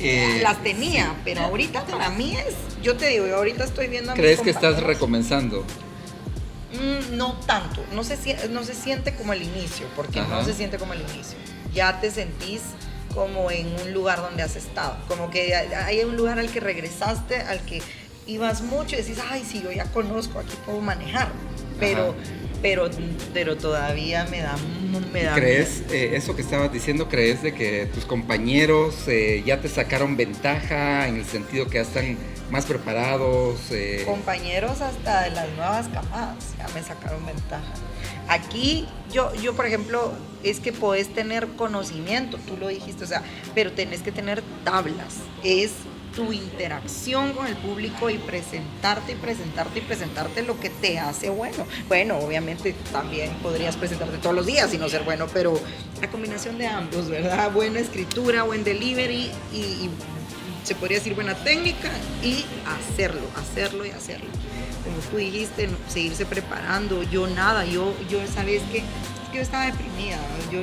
Eh, 0.01 0.41
Las 0.43 0.63
tenía, 0.63 1.15
pero 1.25 1.43
ahorita 1.43 1.85
para 1.87 2.11
mí 2.11 2.37
es, 2.37 2.55
yo 2.83 2.97
te 2.97 3.09
digo, 3.09 3.27
ahorita 3.35 3.65
estoy 3.65 3.87
viendo 3.89 4.13
a 4.13 4.15
¿Crees 4.15 4.41
que 4.41 4.51
estás 4.51 4.83
recomenzando? 4.83 5.65
Mm, 6.73 7.17
no 7.17 7.35
tanto, 7.47 7.85
no 7.93 8.03
se, 8.03 8.49
no 8.49 8.65
se 8.65 8.75
siente 8.75 9.15
como 9.15 9.33
el 9.33 9.43
inicio, 9.43 9.87
porque 9.95 10.21
no 10.21 10.45
se 10.45 10.53
siente 10.53 10.79
como 10.79 10.93
el 10.93 11.01
inicio. 11.01 11.39
Ya 11.73 12.01
te 12.01 12.11
sentís 12.11 12.63
como 13.15 13.51
en 13.51 13.69
un 13.81 13.93
lugar 13.93 14.21
donde 14.21 14.43
has 14.43 14.57
estado, 14.57 14.97
como 15.07 15.31
que 15.31 15.55
hay 15.55 16.03
un 16.03 16.17
lugar 16.17 16.39
al 16.41 16.51
que 16.51 16.59
regresaste, 16.59 17.37
al 17.43 17.61
que 17.61 17.81
ibas 18.27 18.63
mucho 18.63 18.97
y 18.97 18.99
decís, 19.03 19.19
ay, 19.31 19.45
sí, 19.49 19.61
yo 19.63 19.71
ya 19.71 19.85
conozco, 19.85 20.41
aquí 20.41 20.55
puedo 20.67 20.81
manejar, 20.81 21.29
pero 21.79 22.17
pero, 22.65 22.89
pero 23.35 23.59
todavía 23.59 24.25
me 24.31 24.41
da, 24.41 24.57
me 25.13 25.23
da 25.23 25.35
¿Crees, 25.35 25.83
eh, 25.91 26.13
eso 26.15 26.35
que 26.35 26.41
estabas 26.41 26.73
diciendo, 26.73 27.11
crees 27.11 27.43
de 27.43 27.53
que 27.53 27.85
tus 27.93 28.07
compañeros 28.07 29.07
eh, 29.07 29.43
ya 29.45 29.61
te 29.61 29.69
sacaron 29.69 30.17
ventaja 30.17 31.07
en 31.07 31.17
el 31.17 31.27
sentido 31.27 31.67
que 31.67 31.75
ya 31.75 31.83
están 31.83 32.17
más 32.51 32.65
preparados? 32.65 33.71
Eh? 33.71 34.05
Compañeros 34.07 34.81
hasta 34.81 35.25
de 35.25 35.33
las 35.33 35.51
nuevas 35.51 35.89
camadas 35.89 36.55
ya 36.57 36.67
me 36.69 36.83
sacaron 36.83 37.27
ventaja. 37.27 37.71
Aquí 38.29 38.89
yo, 39.13 39.35
yo, 39.35 39.55
por 39.55 39.67
ejemplo, 39.67 40.15
es 40.43 40.59
que 40.59 40.73
podés 40.73 41.13
tener 41.13 41.47
conocimiento, 41.49 42.39
tú 42.49 42.57
lo 42.57 42.69
dijiste, 42.69 43.05
o 43.05 43.07
sea, 43.07 43.21
pero 43.55 43.73
tenés 43.73 44.01
que 44.01 44.11
tener 44.11 44.43
tablas. 44.65 45.17
Es 45.43 45.73
tu 46.15 46.33
interacción 46.33 47.33
con 47.33 47.47
el 47.47 47.57
público 47.57 48.11
y 48.11 48.19
presentarte 48.19 49.13
y 49.13 49.15
presentarte 49.17 49.79
y 49.79 49.83
presentarte 49.83 50.43
lo 50.43 50.59
que 50.59 50.71
te 50.71 50.99
hace 50.99 51.29
bueno. 51.31 51.67
Bueno, 51.89 52.19
obviamente 52.19 52.75
también 52.93 53.31
podrías 53.43 53.77
presentarte 53.77 54.19
todos 54.19 54.35
los 54.35 54.47
días 54.47 54.73
y 54.73 54.79
no 54.79 54.89
ser 54.89 55.03
bueno, 55.03 55.27
pero 55.33 55.59
la 56.01 56.11
combinación 56.11 56.59
de 56.59 56.67
ambos, 56.67 57.09
¿verdad? 57.09 57.51
Buena 57.53 57.81
escritura, 57.81 58.43
buen 58.45 58.65
delivery 58.65 59.31
y, 59.53 59.91
se 60.65 60.75
podría 60.75 60.97
decir 60.97 61.15
buena 61.15 61.35
técnica 61.35 61.91
y 62.23 62.43
hacerlo, 62.65 63.21
hacerlo 63.37 63.85
y 63.85 63.91
hacerlo. 63.91 64.31
Como 64.83 64.97
tú 65.11 65.19
dijiste, 65.19 65.69
seguirse 65.89 66.25
preparando. 66.25 67.03
Yo 67.03 67.27
nada, 67.27 67.67
yo, 67.67 67.93
yo 68.09 68.19
sabes 68.35 68.63
que, 68.73 68.83
yo 69.35 69.43
estaba 69.43 69.67
deprimida. 69.67 70.17
Yo 70.51 70.61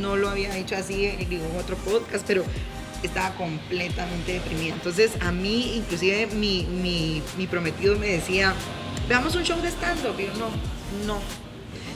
no 0.00 0.14
lo 0.14 0.28
había 0.28 0.54
dicho 0.54 0.76
así 0.76 1.06
en 1.06 1.42
otro 1.58 1.76
podcast, 1.78 2.24
pero 2.24 2.44
estaba 3.06 3.34
completamente 3.34 4.34
deprimida. 4.34 4.74
Entonces 4.74 5.12
a 5.20 5.32
mí, 5.32 5.76
inclusive 5.76 6.26
mi, 6.28 7.22
prometido 7.50 7.96
me 7.98 8.08
decía, 8.08 8.54
veamos 9.08 9.34
un 9.34 9.42
show 9.42 9.60
de 9.60 9.68
stand-up. 9.68 10.18
Y 10.18 10.26
yo 10.26 10.32
no, 10.34 10.48
no. 11.06 11.20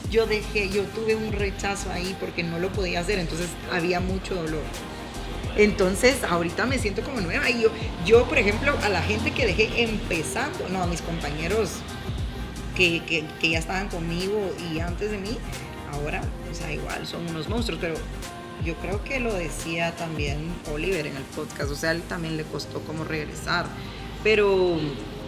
Yo 0.09 0.25
dejé, 0.25 0.69
yo 0.69 0.83
tuve 0.83 1.15
un 1.15 1.33
rechazo 1.33 1.91
ahí 1.91 2.15
porque 2.19 2.41
no 2.43 2.59
lo 2.59 2.69
podía 2.71 3.01
hacer, 3.01 3.19
entonces 3.19 3.49
había 3.71 3.99
mucho 3.99 4.35
dolor. 4.35 4.63
Entonces, 5.57 6.23
ahorita 6.23 6.65
me 6.65 6.77
siento 6.77 7.01
como 7.01 7.19
nueva. 7.19 7.49
Y 7.49 7.63
yo, 7.63 7.69
yo, 8.05 8.25
por 8.25 8.37
ejemplo, 8.37 8.73
a 8.83 8.89
la 8.89 9.01
gente 9.01 9.31
que 9.31 9.45
dejé 9.45 9.83
empezando, 9.83 10.69
no, 10.69 10.83
a 10.83 10.87
mis 10.87 11.01
compañeros 11.01 11.71
que, 12.75 13.01
que 13.39 13.49
ya 13.49 13.57
estaban 13.57 13.89
conmigo 13.89 14.53
y 14.71 14.79
antes 14.79 15.09
de 15.09 15.17
mí, 15.17 15.35
ahora, 15.91 16.21
o 16.49 16.53
sea, 16.53 16.71
igual 16.71 17.05
son 17.07 17.27
unos 17.27 17.49
monstruos, 17.49 17.79
pero 17.81 17.95
yo 18.63 18.75
creo 18.75 19.03
que 19.03 19.19
lo 19.19 19.33
decía 19.33 19.95
también 19.95 20.53
Oliver 20.73 21.07
en 21.07 21.15
el 21.15 21.23
podcast, 21.23 21.71
o 21.71 21.75
sea, 21.75 21.91
él 21.91 22.01
también 22.03 22.37
le 22.37 22.43
costó 22.43 22.81
como 22.81 23.03
regresar, 23.03 23.65
pero 24.23 24.77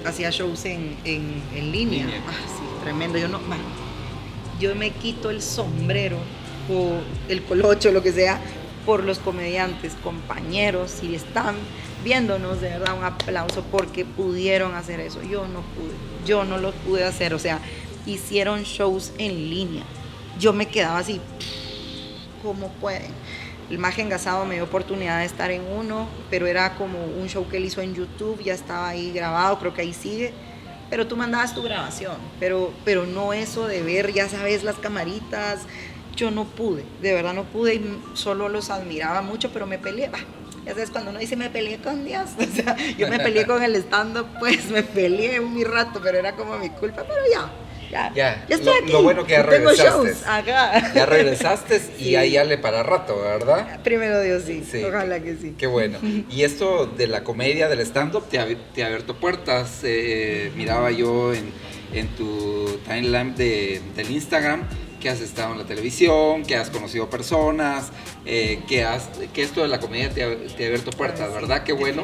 hacía 0.05 0.29
shows 0.29 0.65
en, 0.65 0.97
en, 1.05 1.71
línea. 1.71 2.07
Ah, 2.27 2.31
sí, 2.47 2.63
tremendo. 2.83 3.17
Yo 3.17 3.27
no, 3.27 3.39
yo 4.59 4.75
me 4.75 4.91
quito 4.91 5.29
el 5.29 5.41
sombrero 5.41 6.17
o 6.69 6.99
el 7.27 7.43
colocho, 7.43 7.91
lo 7.91 8.03
que 8.03 8.11
sea, 8.11 8.41
por 8.85 9.03
los 9.03 9.19
comediantes, 9.19 9.93
compañeros, 10.03 10.91
si 10.91 11.15
están 11.15 11.55
viéndonos, 12.03 12.61
de 12.61 12.69
verdad, 12.69 12.97
un 12.97 13.03
aplauso 13.03 13.63
porque 13.71 14.05
pudieron 14.05 14.75
hacer 14.75 14.99
eso. 14.99 15.21
Yo 15.21 15.47
no 15.47 15.61
pude, 15.61 15.93
yo 16.25 16.43
no 16.43 16.57
lo 16.57 16.71
pude 16.71 17.03
hacer, 17.03 17.33
o 17.33 17.39
sea, 17.39 17.59
hicieron 18.05 18.63
shows 18.63 19.11
en 19.17 19.49
línea. 19.49 19.83
Yo 20.39 20.53
me 20.53 20.67
quedaba 20.67 20.99
así 20.99 21.19
como 22.41 22.69
pueden. 22.73 23.11
El 23.69 23.77
Maje 23.77 24.01
Engasado 24.01 24.45
me 24.45 24.55
dio 24.55 24.63
oportunidad 24.63 25.19
de 25.19 25.25
estar 25.25 25.51
en 25.51 25.61
uno, 25.61 26.07
pero 26.31 26.47
era 26.47 26.75
como 26.75 27.05
un 27.05 27.27
show 27.27 27.47
que 27.47 27.57
él 27.57 27.65
hizo 27.65 27.81
en 27.81 27.93
YouTube, 27.93 28.41
ya 28.43 28.53
estaba 28.53 28.89
ahí 28.89 29.11
grabado, 29.11 29.59
creo 29.59 29.73
que 29.73 29.81
ahí 29.81 29.93
sigue. 29.93 30.33
Pero 30.89 31.05
tú 31.05 31.15
mandabas 31.15 31.53
tu 31.53 31.61
grabación, 31.61 32.17
pero, 32.39 32.73
pero 32.83 33.05
no 33.05 33.31
eso 33.31 33.67
de 33.67 33.83
ver, 33.83 34.11
ya 34.11 34.27
sabes, 34.27 34.63
las 34.63 34.77
camaritas. 34.77 35.61
Yo 36.15 36.31
no 36.31 36.45
pude, 36.45 36.83
de 37.01 37.13
verdad 37.13 37.33
no 37.33 37.43
pude 37.43 37.75
y 37.75 38.01
solo 38.13 38.49
los 38.49 38.71
admiraba 38.71 39.21
mucho, 39.21 39.51
pero 39.53 39.67
me 39.67 39.77
peleé. 39.77 40.09
ya 40.65 40.73
sabes, 40.73 40.89
cuando 40.89 41.11
uno 41.11 41.19
dice 41.19 41.35
me 41.35 41.51
peleé 41.51 41.77
con 41.77 42.03
Dios, 42.03 42.31
o 42.39 42.55
sea, 42.55 42.75
yo 42.97 43.07
me 43.07 43.19
peleé 43.19 43.45
con 43.45 43.61
el 43.61 43.75
stand-up, 43.75 44.25
pues 44.39 44.65
me 44.71 44.81
peleé 44.81 45.39
un 45.39 45.53
mi 45.53 45.63
rato, 45.63 46.01
pero 46.03 46.17
era 46.17 46.35
como 46.35 46.57
mi 46.57 46.71
culpa, 46.71 47.03
pero 47.07 47.21
ya, 47.31 47.51
ya, 47.91 48.13
ya, 48.13 48.45
estoy 48.49 48.65
lo, 48.65 48.73
aquí. 48.83 48.91
lo, 48.91 49.03
bueno 49.03 49.25
que 49.25 49.33
ya 49.33 49.43
regresaste. 49.43 50.13
Ya 50.95 51.05
regresaste 51.05 51.81
y 51.99 52.15
ahí 52.15 52.31
ya 52.31 52.43
le 52.43 52.57
para 52.57 52.83
rato, 52.83 53.19
¿verdad? 53.21 53.81
Primero 53.83 54.21
Dios, 54.21 54.43
sí. 54.45 54.63
Ojalá 54.83 55.19
que 55.19 55.35
sí. 55.35 55.55
Qué 55.57 55.67
bueno. 55.67 55.99
Y 56.29 56.43
esto 56.43 56.85
de 56.85 57.07
la 57.07 57.23
comedia, 57.23 57.67
del 57.67 57.79
stand-up, 57.81 58.27
te, 58.29 58.39
ha, 58.39 58.47
te 58.73 58.83
ha 58.83 58.87
abierto 58.87 59.15
puertas. 59.15 59.81
Eh, 59.83 60.51
miraba 60.55 60.91
yo 60.91 61.33
en, 61.33 61.51
en 61.93 62.07
tu 62.09 62.79
timeline 62.85 63.35
de, 63.35 63.81
del 63.95 64.11
Instagram 64.11 64.63
que 64.99 65.09
has 65.09 65.21
estado 65.21 65.53
en 65.53 65.59
la 65.59 65.65
televisión, 65.65 66.43
que 66.43 66.57
has 66.57 66.69
conocido 66.69 67.09
personas, 67.09 67.89
eh, 68.25 68.61
que, 68.67 68.83
has, 68.83 69.09
que 69.33 69.43
esto 69.43 69.61
de 69.61 69.69
la 69.69 69.79
comedia 69.79 70.09
te 70.09 70.23
ha, 70.23 70.35
te 70.35 70.65
ha 70.65 70.67
abierto 70.67 70.91
puertas, 70.91 71.33
¿verdad? 71.33 71.63
Qué 71.63 71.71
bueno. 71.71 72.03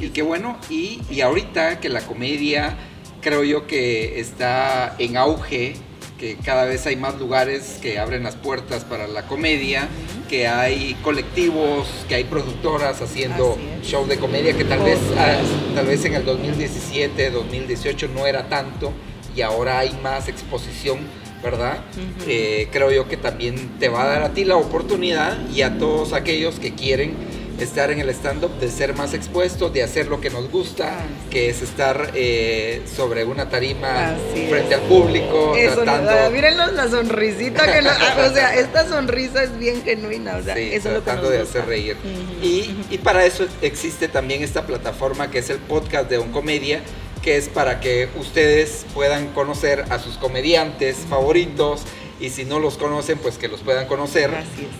Y 0.00 0.08
qué 0.08 0.22
bueno. 0.22 0.58
Y, 0.70 1.02
y 1.10 1.20
ahorita 1.20 1.78
que 1.78 1.90
la 1.90 2.00
comedia 2.00 2.76
creo 3.26 3.42
yo 3.42 3.66
que 3.66 4.20
está 4.20 4.94
en 5.00 5.16
auge, 5.16 5.74
que 6.16 6.36
cada 6.36 6.64
vez 6.64 6.86
hay 6.86 6.94
más 6.94 7.18
lugares 7.18 7.80
que 7.82 7.98
abren 7.98 8.22
las 8.22 8.36
puertas 8.36 8.84
para 8.84 9.08
la 9.08 9.26
comedia, 9.26 9.88
que 10.28 10.46
hay 10.46 10.94
colectivos, 11.02 11.88
que 12.08 12.14
hay 12.14 12.22
productoras 12.22 13.02
haciendo 13.02 13.58
show 13.82 14.06
de 14.06 14.18
comedia 14.18 14.56
que 14.56 14.62
tal 14.62 14.78
vez, 14.78 15.00
ah, 15.18 15.38
tal 15.74 15.86
vez 15.86 16.04
en 16.04 16.14
el 16.14 16.24
2017, 16.24 17.32
2018 17.32 18.06
no 18.14 18.28
era 18.28 18.48
tanto 18.48 18.92
y 19.34 19.40
ahora 19.40 19.80
hay 19.80 19.98
más 20.04 20.28
exposición, 20.28 21.00
¿verdad? 21.42 21.80
Eh, 22.28 22.68
creo 22.70 22.92
yo 22.92 23.08
que 23.08 23.16
también 23.16 23.76
te 23.80 23.88
va 23.88 24.04
a 24.04 24.06
dar 24.06 24.22
a 24.22 24.34
ti 24.34 24.44
la 24.44 24.54
oportunidad 24.54 25.36
y 25.50 25.62
a 25.62 25.78
todos 25.78 26.12
aquellos 26.12 26.60
que 26.60 26.74
quieren 26.74 27.16
estar 27.64 27.90
en 27.90 28.00
el 28.00 28.10
stand-up, 28.10 28.58
de 28.58 28.70
ser 28.70 28.94
más 28.94 29.14
expuestos, 29.14 29.72
de 29.72 29.82
hacer 29.82 30.08
lo 30.08 30.20
que 30.20 30.30
nos 30.30 30.50
gusta, 30.50 30.92
que 31.30 31.48
es 31.48 31.62
estar 31.62 32.12
eh, 32.14 32.82
sobre 32.94 33.24
una 33.24 33.48
tarima 33.48 34.14
frente 34.48 34.74
al 34.74 34.82
público, 34.82 35.54
eso 35.56 35.82
tratando... 35.82 36.30
miren 36.30 36.56
la 36.56 36.88
sonrisita 36.88 37.64
que 37.64 37.80
o 37.80 38.34
sea, 38.34 38.54
esta 38.58 38.88
sonrisa 38.88 39.42
es 39.42 39.58
bien 39.58 39.82
genuina, 39.82 40.36
o 40.36 40.42
sea, 40.42 40.56
eso 40.58 40.90
tratando 40.90 41.30
de 41.30 41.40
hacer 41.40 41.66
reír. 41.66 41.96
y, 42.42 42.76
y 42.90 42.98
para 42.98 43.24
eso 43.24 43.46
existe 43.62 44.08
también 44.08 44.42
esta 44.42 44.66
plataforma 44.66 45.30
que 45.30 45.38
es 45.38 45.50
el 45.50 45.58
podcast 45.58 46.08
de 46.10 46.18
Oncomedia, 46.18 46.80
que 47.22 47.36
es 47.36 47.48
para 47.48 47.80
que 47.80 48.08
ustedes 48.18 48.86
puedan 48.94 49.28
conocer 49.32 49.84
a 49.90 49.98
sus 49.98 50.16
comediantes 50.16 50.98
favoritos, 51.08 51.82
y 52.20 52.30
si 52.30 52.44
no 52.44 52.58
los 52.58 52.78
conocen, 52.78 53.18
pues 53.18 53.36
que 53.36 53.48
los 53.48 53.60
puedan 53.60 53.86
conocer, 53.86 54.30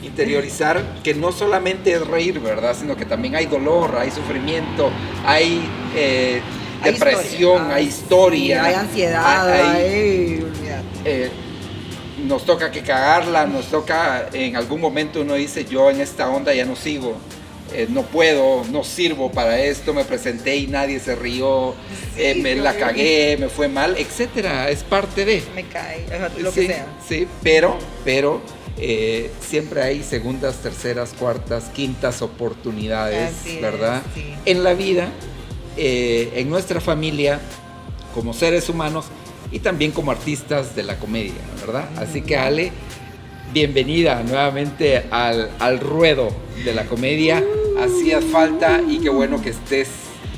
interiorizar, 0.03 1.01
que 1.03 1.14
no 1.14 1.33
solamente 1.33 1.92
es 1.92 2.07
reír, 2.07 2.40
¿verdad? 2.40 2.75
Sino 2.79 2.96
que 2.96 3.05
también 3.05 3.37
hay 3.37 3.46
dolor, 3.46 3.96
hay 3.99 4.11
sufrimiento, 4.11 4.90
hay, 5.25 5.68
eh, 5.94 6.40
depresión, 6.83 7.70
hay 7.70 7.87
historia, 7.87 8.64
hay 8.64 8.75
ansiedad, 8.75 9.51
hay... 9.51 10.44
Eh, 11.05 11.31
nos 12.25 12.44
toca 12.44 12.70
que 12.70 12.83
cagarla, 12.83 13.46
nos 13.46 13.66
toca, 13.66 14.29
en 14.33 14.57
algún 14.57 14.81
momento 14.81 15.20
uno 15.20 15.35
dice, 15.35 15.64
yo 15.64 15.90
en 15.90 16.01
esta 16.01 16.29
onda 16.31 16.55
ya 16.55 16.64
no 16.64 16.75
sigo, 16.75 17.16
eh, 17.72 17.87
no 17.90 18.02
puedo, 18.02 18.64
no 18.70 18.85
sirvo 18.85 19.31
para 19.33 19.61
esto, 19.62 19.92
me 19.92 20.05
presenté 20.05 20.57
y 20.57 20.66
nadie 20.66 21.00
se 21.00 21.14
rió, 21.16 21.74
Sí, 22.14 22.22
eh, 22.22 22.35
me 22.37 22.55
la 22.55 22.74
cagué, 22.76 23.37
me 23.38 23.48
fue 23.48 23.68
mal, 23.68 23.96
etcétera, 23.98 24.70
es 24.70 24.83
parte 24.83 25.24
de. 25.24 25.42
Me 25.55 25.64
cae, 25.64 26.07
lo 26.38 26.50
sí, 26.52 26.61
que 26.61 26.66
sea. 26.68 26.87
Sí, 27.07 27.26
pero, 27.42 27.76
pero 28.05 28.40
eh, 28.79 29.31
siempre 29.40 29.83
hay 29.83 30.02
segundas, 30.02 30.57
terceras, 30.57 31.12
cuartas, 31.18 31.64
quintas 31.74 32.22
oportunidades, 32.22 33.33
Así 33.40 33.57
es, 33.57 33.62
¿verdad? 33.62 34.02
sí. 34.14 34.24
En 34.44 34.62
la 34.64 34.74
vida, 34.74 35.09
en 35.76 36.48
nuestra 36.48 36.81
familia, 36.81 37.40
como 38.14 38.33
seres 38.33 38.68
humanos 38.70 39.07
y 39.52 39.59
también 39.59 39.92
como 39.92 40.11
artistas 40.11 40.74
de 40.74 40.83
la 40.83 40.98
comedia, 40.98 41.35
¿verdad? 41.61 41.88
Así 41.96 42.22
que 42.22 42.37
Ale, 42.37 42.72
bienvenida 43.52 44.22
nuevamente 44.22 45.04
al, 45.11 45.50
al 45.59 45.80
ruedo 45.80 46.30
de 46.64 46.74
la 46.74 46.85
comedia. 46.85 47.42
Hacía 47.78 48.20
falta 48.20 48.80
y 48.88 48.98
qué 49.00 49.09
bueno 49.09 49.40
que 49.42 49.50
estés 49.50 49.88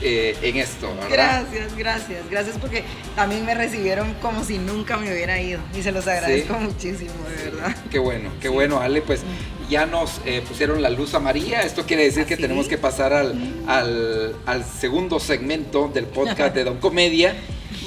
eh, 0.03 0.37
en 0.43 0.57
esto, 0.57 0.89
¿verdad? 0.95 1.45
Gracias, 1.51 1.77
gracias, 1.77 2.31
gracias 2.31 2.57
porque 2.59 2.85
también 3.17 3.45
me 3.45 3.55
recibieron 3.55 4.15
como 4.23 4.45
si 4.45 4.59
nunca 4.59 4.97
me 4.97 5.13
hubiera 5.13 5.41
ido 5.41 5.61
y 5.77 5.83
se 5.83 5.91
los 5.93 6.07
agradezco 6.07 6.55
muchísimo, 6.55 7.13
de 7.37 7.51
verdad. 7.51 7.77
Qué 7.91 7.99
bueno, 7.99 8.31
qué 8.41 8.49
bueno, 8.49 8.81
Ale. 8.81 9.03
Pues 9.03 9.23
ya 9.69 9.87
nos 9.87 10.21
eh, 10.25 10.43
pusieron 10.49 10.83
la 10.83 10.91
luz 10.91 11.15
amarilla. 11.15 11.63
Esto 11.63 11.85
quiere 11.85 12.05
decir 12.05 12.27
que 12.27 12.37
tenemos 12.37 12.69
que 12.69 12.79
pasar 12.79 13.13
al, 13.13 13.35
al- 13.67 14.35
al 14.47 14.65
segundo 14.65 15.19
segmento 15.21 15.91
del 15.93 16.07
podcast 16.07 16.55
de 16.55 16.65
Don 16.65 16.79
Comedia. 16.79 17.35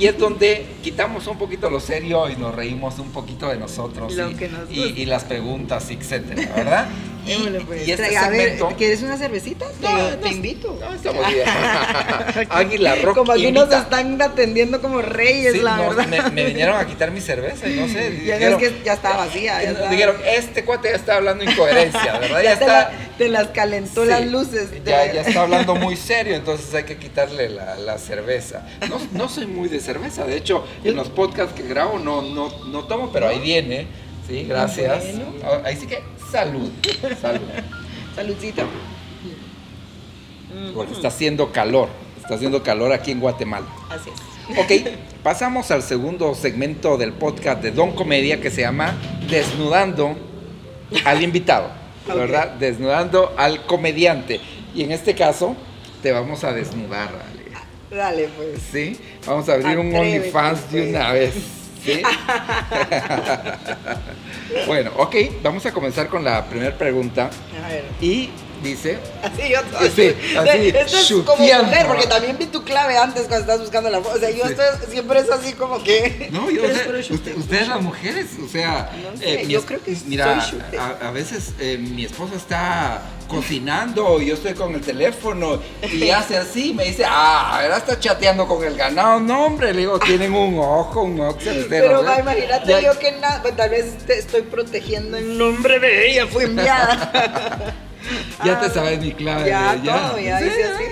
Y 0.02 0.08
es 0.08 0.18
donde 0.18 0.66
quitamos 0.82 1.28
un 1.28 1.38
poquito 1.38 1.70
lo 1.70 1.80
serio 1.80 2.28
y 2.28 2.36
nos 2.36 2.56
reímos 2.56 2.98
un 2.98 3.12
poquito 3.12 3.48
de 3.50 3.58
nosotros 3.58 4.12
nos 4.16 4.72
y 4.72 5.06
las 5.06 5.26
preguntas, 5.26 5.92
etcétera, 5.92 6.52
¿verdad? 6.56 6.90
Y, 7.26 7.60
pues. 7.66 7.88
y 7.88 7.92
este 7.92 8.18
a 8.18 8.30
ver. 8.30 8.60
¿quieres 8.78 9.02
una 9.04 9.18
cervecita? 9.18 9.66
Te, 9.80 9.88
No, 9.88 10.08
te 10.18 10.30
invito. 10.30 10.78
no, 10.80 10.94
estamos 10.94 11.26
bien. 11.28 11.46
Águila 12.50 12.96
Rock 13.04 13.16
Como 13.18 13.32
aquí 13.34 13.52
nos 13.52 13.72
están 13.72 14.22
atendiendo 14.22 14.82
como 14.82 15.02
reyes, 15.02 15.54
Sí, 15.54 15.60
la 15.60 15.78
no, 15.78 15.90
verdad. 15.90 16.08
me, 16.08 16.22
me 16.32 16.46
vinieron 16.46 16.76
a 16.78 16.86
quitar 16.88 17.12
mi 17.12 17.22
cerveza 17.22 17.68
y 17.68 17.76
no 17.76 17.88
sé. 17.88 18.22
Ya 18.26 18.38
dijeron- 18.38 18.60
ves 18.60 18.72
que 18.74 18.84
ya 18.86 18.94
está 18.94 19.18
vacía. 19.18 19.62
Ya 19.62 19.70
nos 19.70 19.78
está- 19.80 19.92
dijeron, 19.92 20.16
este 20.26 20.66
cuate 20.66 20.90
ya 20.90 20.96
está 20.96 21.16
hablando 21.18 21.44
incoherencia, 21.44 22.20
¿verdad? 22.20 22.42
ya 22.42 22.54
Ya 22.54 22.58
te, 22.60 22.66
está. 22.66 22.74
la- 22.74 22.92
te 23.18 23.30
las 23.30 23.48
calentó 23.50 24.04
Sí, 24.04 24.10
las 24.10 24.26
luces. 24.28 24.70
Ya, 24.86 25.00
de- 25.04 25.14
ya 25.14 25.22
está 25.22 25.42
hablando 25.42 25.76
muy 25.76 25.96
serio, 25.96 26.36
entonces 26.36 26.74
hay 26.74 26.84
que 26.86 26.98
quitarle 26.98 27.50
la, 27.50 27.76
la 27.76 27.98
cerveza. 27.98 28.66
No, 28.90 28.98
no 29.14 29.30
soy 29.30 29.46
muy 29.48 29.70
de 29.70 29.80
cerveza, 29.80 30.26
de 30.26 30.38
hecho, 30.38 30.66
en 30.84 30.96
los 30.96 31.10
podcasts 31.10 31.54
que 31.54 31.68
grabo 31.68 32.00
no, 32.00 32.22
no, 32.22 32.50
no 32.68 32.84
tomo, 32.86 33.12
pero 33.12 33.28
ahí 33.28 33.40
viene. 33.40 33.88
Sí, 34.28 34.46
gracias. 34.48 35.04
Bueno. 35.04 35.34
Ah, 35.44 35.62
Ahí 35.66 35.76
sí 35.76 35.88
que 35.88 36.02
salud. 36.32 36.72
Salud. 37.22 37.42
Saludcita. 38.16 38.66
Porque 40.74 40.94
está 40.94 41.08
haciendo 41.10 41.52
calor. 41.52 41.90
Está 42.22 42.36
haciendo 42.36 42.64
calor 42.64 42.92
aquí 42.92 43.12
en 43.12 43.20
Guatemala. 43.20 43.66
Así 43.90 44.10
es. 44.10 44.58
Ok, 44.58 44.90
pasamos 45.24 45.72
al 45.72 45.82
segundo 45.82 46.36
segmento 46.36 46.98
del 46.98 47.14
podcast 47.14 47.62
de 47.62 47.72
Don 47.72 47.94
Comedia 47.94 48.42
que 48.42 48.52
se 48.52 48.62
llama 48.62 48.96
Desnudando 49.30 50.16
al 51.06 51.22
invitado. 51.24 51.82
¿verdad? 52.08 52.52
Desnudando 52.56 53.34
al 53.38 53.66
comediante. 53.66 54.40
Y 54.74 54.84
en 54.84 54.92
este 54.92 55.16
caso, 55.16 55.56
te 56.02 56.12
vamos 56.12 56.44
a 56.44 56.54
desnudar, 56.54 57.10
Ale. 57.10 57.42
Dale, 57.96 58.30
pues. 58.36 58.62
¿Sí? 58.72 58.98
Vamos 59.26 59.48
a 59.50 59.54
abrir 59.54 59.78
un 59.78 59.94
OnlyFans 59.94 60.72
de 60.72 60.80
pues. 60.80 60.90
una 60.96 61.12
vez. 61.12 61.34
¿Sí? 61.84 62.02
bueno, 64.68 64.92
ok, 64.98 65.16
vamos 65.42 65.66
a 65.66 65.72
comenzar 65.72 66.08
con 66.08 66.24
la 66.24 66.46
primera 66.46 66.78
pregunta. 66.78 67.32
A 67.64 67.70
ver. 67.70 67.86
Y 68.00 68.30
dice, 68.64 68.98
Así 69.24 69.50
yo 69.50 69.60
Sí, 69.96 70.14
así, 70.38 70.68
Esto 70.70 70.98
es 70.98 71.26
como 71.26 71.38
mujer, 71.38 71.88
porque 71.88 72.08
también 72.08 72.38
vi 72.38 72.46
tu 72.48 72.64
clave 72.64 72.98
antes 72.98 73.24
cuando 73.28 73.40
estás 73.42 73.60
buscando 73.60 73.90
la 73.90 74.00
foto. 74.02 74.16
O 74.16 74.20
sea, 74.20 74.30
yo 74.32 74.46
Sí. 74.46 74.52
estoy, 74.52 74.66
siempre 74.92 75.20
es 75.20 75.30
así 75.30 75.54
como 75.54 75.84
que. 75.84 76.30
No, 76.32 76.50
yo, 76.50 76.64
o 76.64 76.68
sea, 76.68 77.16
usted- 77.16 77.38
ustedes 77.38 77.68
las 77.68 77.82
mujeres, 77.82 78.28
o 78.44 78.48
sea, 78.48 78.92
No 79.12 79.18
sé, 79.18 79.44
mi 79.46 79.54
yo 79.54 79.60
es- 79.60 79.66
creo 79.66 79.82
que 79.84 79.96
mira, 80.06 80.42
soy 80.42 80.60
a, 80.78 81.08
a 81.08 81.12
veces 81.12 81.54
eh, 81.60 81.78
mi 81.78 82.06
esposa 82.06 82.36
está 82.36 83.02
cocinando 83.28 84.22
y 84.22 84.26
yo 84.28 84.34
estoy 84.34 84.54
con 84.54 84.74
el 84.76 84.82
teléfono 84.82 85.60
y 85.90 86.10
hace 86.12 86.38
así, 86.38 86.74
me 86.74 86.84
dice, 86.86 87.06
ah, 87.08 87.62
ahora 87.62 87.78
está 87.78 87.98
chateando 88.00 88.46
con 88.48 88.62
el 88.64 88.76
ganado, 88.76 89.20
no 89.22 89.46
hombre, 89.46 89.74
le 89.74 89.80
digo, 89.82 90.00
tienen 90.00 90.34
un 90.34 90.60
ojo, 90.60 91.04
un 91.04 91.20
ojo, 91.22 91.38
Pero 91.70 92.04
va, 92.04 92.16
ve". 92.16 92.22
imagínate 92.22 92.68
Ya- 92.70 92.82
yo 92.82 93.00
que 93.00 93.14
nada, 93.14 93.42
pues, 93.42 93.56
tal 93.56 93.70
vez 93.70 93.98
te 94.06 94.20
estoy 94.20 94.42
protegiendo 94.42 95.16
en 95.18 95.38
nombre 95.38 95.80
de 95.80 96.12
ella, 96.12 96.28
fue 96.28 96.44
enviada. 96.52 97.74
Ya 98.44 98.60
te 98.60 98.66
Ah, 98.68 98.72
sabes 98.74 99.00
mi 99.02 99.12
clave. 99.14 99.50
Ya, 99.50 99.76
todo, 99.84 100.20
ya 100.20 100.40
Sí, 100.40 100.44
dice 100.46 100.64
así. 100.64 100.84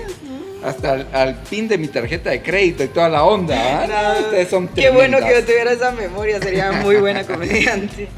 Hasta 0.64 0.92
al, 0.92 1.08
al 1.14 1.36
pin 1.44 1.68
de 1.70 1.78
mi 1.78 1.88
tarjeta 1.88 2.32
de 2.32 2.42
crédito 2.42 2.84
y 2.84 2.88
toda 2.90 3.08
la 3.10 3.24
onda, 3.24 3.56
¿ah? 3.56 3.88
No, 4.20 4.26
Ustedes 4.26 4.50
son 4.50 4.68
Qué 4.68 4.90
bueno 4.90 5.18
que 5.20 5.34
yo 5.34 5.44
tuviera 5.46 5.72
esa 5.72 5.92
memoria, 5.92 6.40
sería 6.42 6.72
muy 6.74 6.98
buena 6.98 7.24
comediante. 7.24 8.08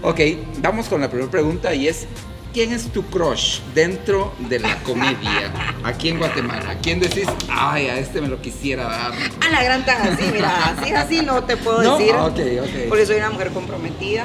Ok, 0.00 0.20
vamos 0.58 0.86
con 0.88 1.00
la 1.00 1.08
primera 1.10 1.28
pregunta 1.28 1.74
y 1.74 1.88
es, 1.88 2.06
¿quién 2.54 2.72
es 2.72 2.84
tu 2.92 3.02
crush 3.06 3.58
dentro 3.74 4.32
de 4.48 4.60
la 4.60 4.76
comedia 4.84 5.50
aquí 5.82 6.10
en 6.10 6.18
Guatemala? 6.18 6.76
¿Quién 6.80 7.00
decís, 7.00 7.26
ay, 7.50 7.88
a 7.88 7.98
este 7.98 8.20
me 8.20 8.28
lo 8.28 8.40
quisiera 8.40 8.84
dar? 8.84 9.12
A 9.44 9.50
la 9.50 9.64
gran 9.64 9.84
tan 9.84 10.00
así, 10.06 10.22
mira, 10.32 10.66
así 10.66 10.92
así 10.92 11.22
no 11.22 11.42
te 11.42 11.56
puedo 11.56 11.82
No, 11.82 11.98
decir. 11.98 12.14
ok, 12.14 12.38
ok. 12.62 12.88
Porque 12.88 13.06
soy 13.06 13.16
una 13.16 13.30
mujer 13.30 13.48
comprometida. 13.50 14.24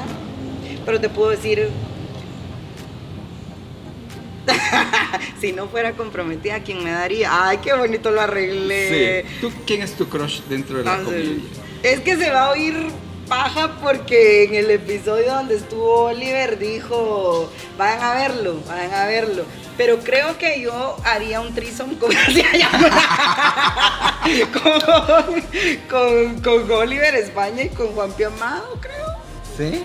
Pero 0.86 1.00
te 1.00 1.08
puedo 1.08 1.30
decir. 1.30 1.68
si 5.40 5.52
no 5.52 5.68
fuera 5.68 5.92
comprometida, 5.92 6.60
¿quién 6.60 6.82
me 6.82 6.90
daría? 6.90 7.48
Ay, 7.48 7.58
qué 7.58 7.72
bonito 7.72 8.10
lo 8.10 8.20
arreglé. 8.20 9.24
Sí. 9.24 9.40
¿Tú, 9.40 9.52
¿Quién 9.66 9.82
es 9.82 9.94
tu 9.94 10.08
crush 10.08 10.40
dentro 10.48 10.78
de 10.78 10.84
la 10.84 10.96
Entonces, 10.96 11.38
es 11.82 12.00
que 12.00 12.16
se 12.16 12.30
va 12.30 12.46
a 12.46 12.50
oír 12.50 12.74
paja 13.28 13.78
porque 13.82 14.44
en 14.44 14.54
el 14.54 14.70
episodio 14.70 15.34
donde 15.34 15.56
estuvo 15.56 16.04
Oliver 16.04 16.58
dijo, 16.58 17.50
vayan 17.78 18.02
a 18.02 18.14
verlo, 18.14 18.60
vayan 18.68 18.94
a 18.94 19.06
verlo. 19.06 19.44
Pero 19.76 19.98
creo 19.98 20.38
que 20.38 20.60
yo 20.60 20.96
haría 21.04 21.40
un 21.40 21.52
trisom 21.52 21.96
con, 21.96 22.12
con, 24.52 24.80
con, 25.90 26.40
con 26.40 26.70
Oliver 26.70 27.14
España 27.16 27.64
y 27.64 27.70
con 27.70 27.88
Juan 27.88 28.12
Pío 28.12 28.28
Amado, 28.28 28.78
creo. 28.80 29.03
¿Sí? 29.56 29.84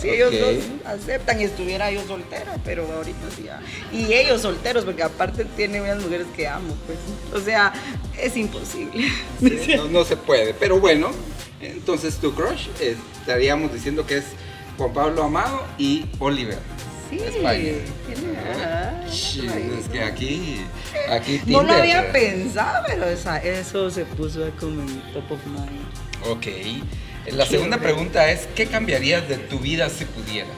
Si 0.00 0.10
ellos 0.10 0.32
Ok. 0.34 0.38
dos 0.40 0.56
aceptan 0.84 1.40
y 1.40 1.44
estuviera 1.44 1.90
yo 1.90 2.06
soltera, 2.06 2.56
pero 2.64 2.86
ahorita 2.92 3.18
sí. 3.34 3.44
ya. 3.44 3.60
Y 3.90 4.12
ellos 4.12 4.42
solteros, 4.42 4.84
porque 4.84 5.02
aparte 5.02 5.44
tiene 5.44 5.80
unas 5.80 6.02
mujeres 6.02 6.26
que 6.36 6.46
amo, 6.46 6.76
pues. 6.86 6.98
O 7.40 7.44
sea, 7.44 7.72
es 8.20 8.36
imposible. 8.36 9.08
Sí, 9.40 9.74
no, 9.76 9.84
no 9.86 10.04
se 10.04 10.16
puede, 10.16 10.52
pero 10.54 10.78
bueno, 10.78 11.10
entonces 11.60 12.16
tu 12.16 12.34
crush 12.34 12.68
eh, 12.80 12.96
estaríamos 13.20 13.72
diciendo 13.72 14.06
que 14.06 14.18
es 14.18 14.24
Juan 14.76 14.92
Pablo 14.92 15.22
Amado 15.24 15.64
y 15.78 16.04
Oliver. 16.18 16.58
Sí, 17.10 17.18
España. 17.20 17.72
Sí, 19.10 19.48
ay. 19.50 19.72
es 19.80 19.88
que 19.88 20.02
aquí, 20.02 20.60
aquí 21.10 21.40
No 21.46 21.62
lo 21.62 21.72
había 21.72 22.02
eh, 22.02 22.10
pensado, 22.12 22.84
pero 22.86 23.06
esa- 23.08 23.38
eso 23.38 23.90
se 23.90 24.04
puso 24.04 24.50
como 24.60 24.82
en 24.82 25.00
top 25.14 25.32
of 25.32 25.38
mind. 25.46 26.28
Ok. 26.30 26.46
La 27.32 27.46
segunda 27.46 27.78
pregunta 27.78 28.30
es, 28.30 28.48
¿qué 28.54 28.66
cambiarías 28.66 29.28
de 29.28 29.36
tu 29.36 29.58
vida 29.58 29.88
si 29.90 30.04
pudieras? 30.04 30.50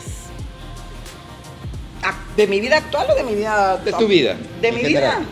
Ah, 2.03 2.15
¿De 2.37 2.47
mi 2.47 2.61
vida 2.61 2.79
actual 2.79 3.09
o 3.11 3.15
de 3.15 3.23
mi 3.25 3.35
vida? 3.35 3.77
De 3.79 3.93
tu 3.93 4.07
vida, 4.07 4.37
De 4.61 4.73
mi 4.73 4.81
general. 4.81 5.19
vida. 5.21 5.29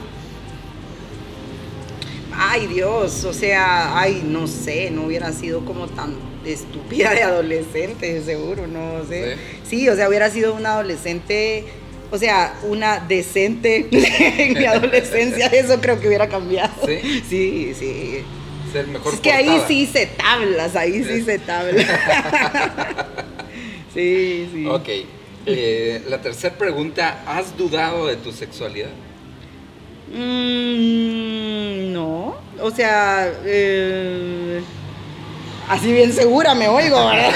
Ay, 2.40 2.66
Dios, 2.68 3.24
o 3.24 3.32
sea, 3.32 3.98
ay, 3.98 4.22
no 4.24 4.46
sé, 4.46 4.90
no 4.90 5.04
hubiera 5.06 5.32
sido 5.32 5.64
como 5.64 5.88
tan 5.88 6.14
estúpida 6.44 7.12
de 7.12 7.22
adolescente, 7.22 8.22
seguro, 8.22 8.66
no 8.66 9.04
sé. 9.08 9.36
Sí, 9.68 9.88
o 9.88 9.96
sea, 9.96 10.08
hubiera 10.08 10.30
sido 10.30 10.54
una 10.54 10.74
adolescente, 10.74 11.64
o 12.12 12.18
sea, 12.18 12.54
una 12.62 13.00
decente 13.00 13.88
en 13.90 14.54
mi 14.58 14.64
adolescencia, 14.66 15.46
eso 15.48 15.80
creo 15.80 15.98
que 16.00 16.06
hubiera 16.06 16.28
cambiado. 16.28 16.72
¿Sí? 16.86 17.22
Sí, 17.28 17.74
sí. 17.76 18.24
Ser 18.72 18.86
mejor 18.88 19.14
Es 19.14 19.20
que 19.20 19.32
ahí 19.32 19.60
sí 19.66 19.86
se 19.86 20.06
tablas, 20.06 20.76
ahí 20.76 21.02
sí 21.04 21.22
se 21.22 21.38
tablas. 21.38 21.86
sí, 23.94 24.48
sí. 24.52 24.66
Ok. 24.66 24.88
Eh, 25.46 26.02
la 26.08 26.20
tercera 26.20 26.54
pregunta, 26.56 27.22
¿has 27.26 27.56
dudado 27.56 28.06
de 28.06 28.16
tu 28.16 28.32
sexualidad? 28.32 28.90
Mm, 30.12 31.92
no, 31.92 32.36
o 32.60 32.70
sea, 32.70 33.32
eh, 33.44 34.60
así 35.68 35.92
bien 35.92 36.12
segura 36.12 36.54
me 36.54 36.68
oigo, 36.68 36.96
¿verdad? 37.06 37.32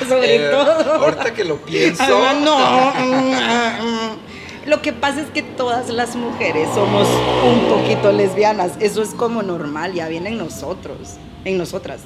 Sobre 0.08 0.36
Eh, 0.36 0.48
todo. 0.50 0.92
Ahorita 1.04 1.32
que 1.34 1.44
lo 1.44 1.56
pienso. 1.58 2.02
Ah, 2.06 2.34
no. 2.42 4.16
Lo 4.66 4.80
que 4.80 4.92
pasa 4.92 5.20
es 5.20 5.26
que 5.28 5.42
todas 5.42 5.90
las 5.90 6.16
mujeres 6.16 6.68
somos 6.74 7.06
un 7.46 7.68
poquito 7.68 8.12
lesbianas. 8.12 8.72
Eso 8.80 9.02
es 9.02 9.10
como 9.10 9.42
normal, 9.42 9.92
ya 9.92 10.08
viene 10.08 10.30
en 10.30 10.38
nosotros, 10.38 11.16
en 11.44 11.58
nosotras. 11.58 12.00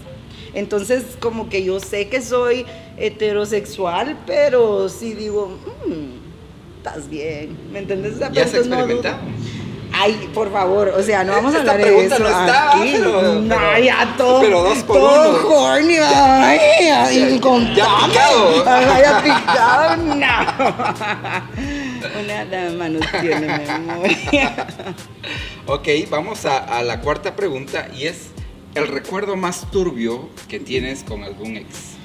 Entonces, 0.55 1.05
como 1.21 1.49
que 1.49 1.63
yo 1.63 1.79
sé 1.79 2.09
que 2.09 2.21
soy 2.21 2.67
heterosexual, 2.97 4.17
pero 4.27 4.89
sí 4.89 5.15
digo, 5.15 5.53
mm, 5.87 6.79
estás 6.79 7.09
bien. 7.09 7.57
¿Me 7.73 7.85
sea, 7.87 8.31
¿Ya 8.33 8.45
no 8.45 8.51
experimentado? 8.51 9.19
dudo. 9.19 9.29
Ay, 9.91 10.31
por 10.35 10.53
favor, 10.53 10.89
o 10.89 11.03
sea, 11.03 11.25
no 11.25 11.33
vamos 11.33 11.55
a 11.55 11.59
Esta 11.61 11.73
hablar 11.73 11.87
de 11.89 12.05
eso 12.05 12.19
no 12.19 12.29
estaba, 12.29 12.71
aquí. 12.73 12.91
pero- 12.93 13.23
no, 13.41 13.57
pero- 13.57 13.85
ya 13.85 14.15
todo, 14.19 14.41
pero 14.41 14.63
dos 14.63 14.79
por 14.85 14.97
todo 14.99 15.31
uno. 15.47 15.49
horny, 15.57 15.95
ay, 15.97 16.59
ay, 16.95 17.35
Ya- 17.35 17.41
contame. 17.41 17.75
ya 17.77 18.07
picado. 18.07 18.65
Ay, 18.67 19.03
ya 19.03 19.23
picado, 19.23 19.97
no. 19.97 21.69
Dama 22.29 22.89
no 22.89 23.01
tiene 23.21 23.59
memoria. 23.59 24.67
Ok, 25.67 25.87
vamos 26.09 26.47
a, 26.47 26.79
a 26.79 26.83
la 26.83 27.03
cuarta 27.03 27.37
pregunta 27.37 27.89
y 27.95 28.07
es 28.07 28.29
el 28.75 28.89
recuerdo 28.89 29.37
más 29.37 29.71
turbio 29.71 30.31
que 30.49 30.59
tienes 30.59 31.05
con 31.05 31.25
algún 31.25 31.59
ex. 31.59 31.99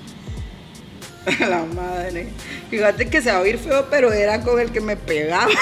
La 1.40 1.64
madre. 1.64 2.28
Fíjate 2.70 3.10
que 3.10 3.22
se 3.22 3.32
va 3.32 3.38
a 3.38 3.42
oír 3.42 3.58
feo, 3.58 3.88
pero 3.90 4.12
era 4.12 4.42
con 4.42 4.60
el 4.60 4.72
que 4.72 4.82
me 4.82 4.98
pegaba. 4.98 5.48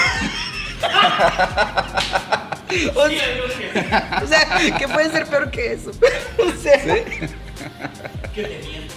O 2.94 3.06
sea, 3.06 4.22
o 4.22 4.26
sea, 4.26 4.78
¿qué 4.78 4.88
puede 4.88 5.10
ser 5.10 5.26
peor 5.26 5.50
que 5.50 5.74
eso? 5.74 5.90
O 6.38 6.52
sea, 6.60 6.82
que 8.34 8.42
te 8.42 8.88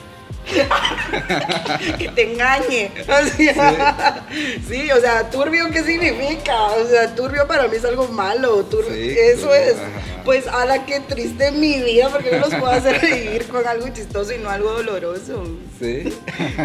engañe. 2.15 2.91
O 3.01 3.03
sea, 3.05 4.25
sí. 4.67 4.91
o 4.91 4.99
sea, 4.99 5.29
turbio, 5.29 5.69
¿qué 5.71 5.83
significa? 5.83 6.63
O 6.63 6.85
sea, 6.87 7.13
turbio 7.15 7.47
para 7.47 7.67
mí 7.67 7.75
es 7.77 7.85
algo 7.85 8.07
malo. 8.07 8.65
turbio- 8.69 8.93
Sí, 8.93 9.15
eso 9.19 9.41
turbio, 9.41 9.55
es. 9.55 9.75
Pues, 10.23 10.47
a 10.47 10.65
la 10.65 10.85
que 10.85 10.99
triste 11.01 11.51
mi 11.51 11.79
vida, 11.81 12.09
porque 12.09 12.31
no 12.31 12.39
los 12.39 12.49
puedo 12.49 12.67
hacer 12.71 12.99
reír 13.01 13.45
con 13.47 13.65
algo 13.67 13.87
chistoso 13.89 14.33
y 14.33 14.39
no 14.39 14.49
algo 14.49 14.71
doloroso. 14.73 15.43
¿Sí? 15.79 16.11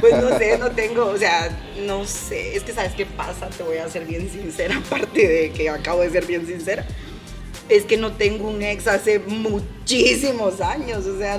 Pues 0.00 0.14
no 0.16 0.38
sé, 0.38 0.56
no 0.58 0.70
tengo, 0.70 1.06
o 1.06 1.16
sea, 1.18 1.50
no 1.84 2.06
sé, 2.06 2.56
es 2.56 2.62
que 2.62 2.72
sabes 2.72 2.92
qué 2.92 3.04
pasa, 3.04 3.48
te 3.48 3.62
voy 3.62 3.76
a 3.78 3.88
ser 3.88 4.04
bien 4.06 4.30
sincera, 4.30 4.76
aparte 4.86 5.26
de 5.28 5.50
que 5.50 5.68
acabo 5.68 6.00
de 6.02 6.10
ser 6.10 6.24
bien 6.26 6.46
sincera, 6.46 6.86
es 7.70 7.85
que 7.85 7.96
no 7.96 8.12
tengo 8.12 8.48
un 8.48 8.62
ex 8.62 8.88
hace 8.88 9.20
muchísimos 9.20 10.61
años, 10.61 11.06
o 11.06 11.18
sea, 11.18 11.38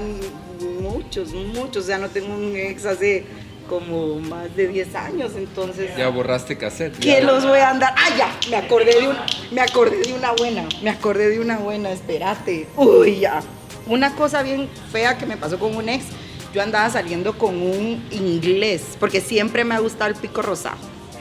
muchos, 0.80 1.34
muchos, 1.34 1.84
o 1.84 1.88
sea, 1.88 1.98
no 1.98 2.10
tengo 2.10 2.34
un 2.34 2.56
ex 2.56 2.86
hace 2.86 3.26
como 3.70 4.16
más 4.20 4.54
de 4.56 4.68
10 4.68 4.96
años, 4.96 5.32
entonces... 5.36 5.96
Ya 5.98 6.10
borraste 6.10 6.58
cassette. 6.58 6.98
¿Qué 7.00 7.20
ya. 7.20 7.22
los 7.22 7.46
voy 7.46 7.60
a 7.60 7.70
andar? 7.70 7.94
Ah, 7.98 8.16
ya, 8.18 8.50
me 8.50 8.58
acordé 8.58 9.00
de 9.00 9.08
una, 9.08 9.26
me 9.52 9.62
acordé 9.62 10.02
de 10.02 10.14
una 10.14 10.32
buena, 10.32 10.66
me 10.82 10.90
acordé 10.90 11.30
de 11.30 11.40
una 11.40 11.58
buena, 11.58 11.92
espérate. 11.92 12.68
Uy, 12.76 13.20
ya. 13.20 13.42
Una 13.88 14.16
cosa 14.16 14.42
bien 14.42 14.70
fea 14.92 15.18
que 15.18 15.26
me 15.26 15.38
pasó 15.38 15.60
con 15.60 15.76
un 15.76 15.90
ex, 15.90 16.06
yo 16.54 16.62
andaba 16.62 16.90
saliendo 16.90 17.38
con 17.38 17.56
un 17.62 18.06
inglés, 18.12 18.98
porque 19.00 19.22
siempre 19.22 19.64
me 19.64 19.76
ha 19.76 19.80
gustado 19.80 20.10
el 20.10 20.18
pico 20.18 20.42
rosado. 20.42 20.78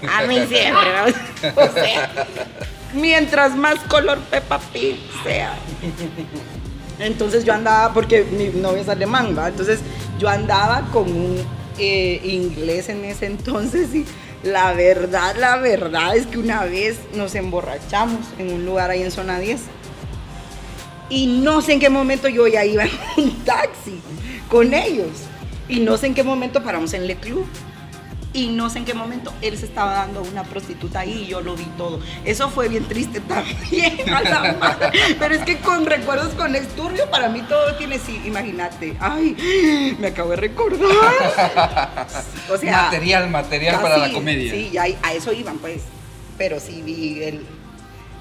A 0.09 0.23
mí 0.23 0.37
siempre, 0.49 1.53
o 1.57 1.73
sea, 1.73 2.27
mientras 2.94 3.57
más 3.57 3.79
color 3.81 4.18
Peppa 4.31 4.59
Pig 4.72 4.98
sea. 5.24 5.55
Entonces 6.98 7.44
yo 7.44 7.55
andaba, 7.55 7.94
porque 7.94 8.24
mi 8.24 8.48
novia 8.61 8.83
es 8.83 8.88
alemán, 8.88 9.35
¿va? 9.37 9.48
Entonces 9.48 9.81
yo 10.18 10.29
andaba 10.29 10.83
con 10.92 11.11
un 11.11 11.38
eh, 11.79 12.20
inglés 12.24 12.88
en 12.90 13.05
ese 13.05 13.26
entonces 13.26 13.94
y 13.94 14.05
la 14.42 14.72
verdad, 14.72 15.35
la 15.38 15.57
verdad 15.57 16.16
es 16.16 16.26
que 16.26 16.38
una 16.38 16.64
vez 16.64 16.98
nos 17.14 17.35
emborrachamos 17.35 18.20
en 18.38 18.53
un 18.53 18.66
lugar 18.66 18.90
ahí 18.90 19.03
en 19.03 19.11
zona 19.11 19.38
10 19.38 19.61
y 21.09 21.26
no 21.26 21.61
sé 21.62 21.74
en 21.74 21.81
qué 21.81 21.90
momento 21.90 22.29
yo 22.29 22.46
ya 22.46 22.64
iba 22.64 22.85
en 22.85 22.90
un 23.16 23.44
taxi 23.44 24.00
con 24.48 24.74
ellos 24.74 25.09
y 25.68 25.81
no 25.81 25.96
sé 25.96 26.09
en 26.09 26.14
qué 26.14 26.22
momento 26.22 26.62
paramos 26.62 26.92
en 26.92 27.07
Le 27.07 27.16
Club 27.16 27.46
y 28.33 28.49
no 28.49 28.71
sé 28.71 28.79
en 28.79 28.85
qué 28.85 28.95
momento 28.95 29.33
él 29.43 29.59
se 29.59 29.66
estaba 29.66 29.93
dando 29.93 30.21
a 30.21 30.23
una 30.23 30.45
prostituta 30.45 31.01
ahí 31.01 31.25
y 31.25 31.27
yo 31.27 31.40
lo 31.40 31.57
vi 31.57 31.64
todo. 31.77 32.01
Eso 32.25 32.49
fue 32.49 32.69
bien 32.69 32.85
triste 32.85 33.21
también, 33.29 34.09
a 34.12 34.23
la 34.23 34.53
madre. 34.53 34.90
Pero 35.19 35.35
es 35.35 35.43
que 35.43 35.59
con 35.59 35.85
recuerdos 35.87 36.35
con 36.35 36.55
Esturbio, 36.55 37.11
para 37.11 37.29
mí 37.29 37.43
todo 37.49 37.75
tiene 37.77 37.99
sí, 37.99 38.21
imagínate. 38.25 38.97
Ay, 39.01 39.97
me 39.99 40.09
acabo 40.09 40.31
de 40.31 40.37
recordar. 40.37 40.81
O 42.51 42.57
sea, 42.57 42.83
material, 42.83 43.31
material 43.31 43.81
para 43.81 43.97
la 43.99 44.12
comedia. 44.12 44.53
Sí, 44.53 44.71
ya 44.73 44.85
a 45.03 45.12
eso 45.12 45.33
iban, 45.33 45.59
pues. 45.59 45.83
Pero 46.38 46.59
sí 46.61 46.83
vi 46.83 47.23
el, 47.25 47.45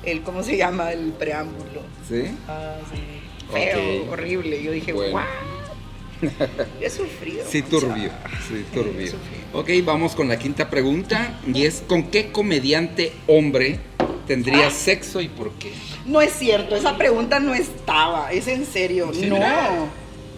el 0.04 0.22
¿cómo 0.24 0.44
se 0.44 0.58
llama? 0.58 0.92
El 0.92 1.12
preámbulo. 1.14 1.82
¿Sí? 2.08 2.36
Ah, 2.48 2.76
sí. 2.92 3.00
Feo, 3.52 4.12
horrible. 4.12 4.62
Yo 4.62 4.72
dije, 4.72 4.92
Bueno. 4.94 5.12
wow. 5.12 5.59
He 6.82 6.90
sufrido. 6.90 7.46
Sí, 7.48 7.62
turbio. 7.62 8.12
Sí, 8.48 8.66
turbio. 8.74 9.14
Ok, 9.54 9.70
vamos 9.84 10.16
con 10.16 10.28
la 10.28 10.38
quinta 10.38 10.70
pregunta 10.70 11.40
y 11.52 11.66
es 11.66 11.84
¿con 11.88 12.04
qué 12.04 12.32
comediante 12.32 13.14
hombre 13.28 13.80
tendrías 14.28 14.74
sexo 14.74 15.22
y 15.22 15.28
por 15.28 15.52
qué? 15.54 15.72
No 16.06 16.22
es 16.22 16.34
cierto, 16.34 16.76
esa 16.76 16.98
pregunta 16.98 17.40
no 17.40 17.54
estaba, 17.54 18.32
es 18.32 18.48
en 18.48 18.66
serio. 18.66 19.12
Sí, 19.14 19.28
no. 19.28 19.36
mira. 19.36 19.90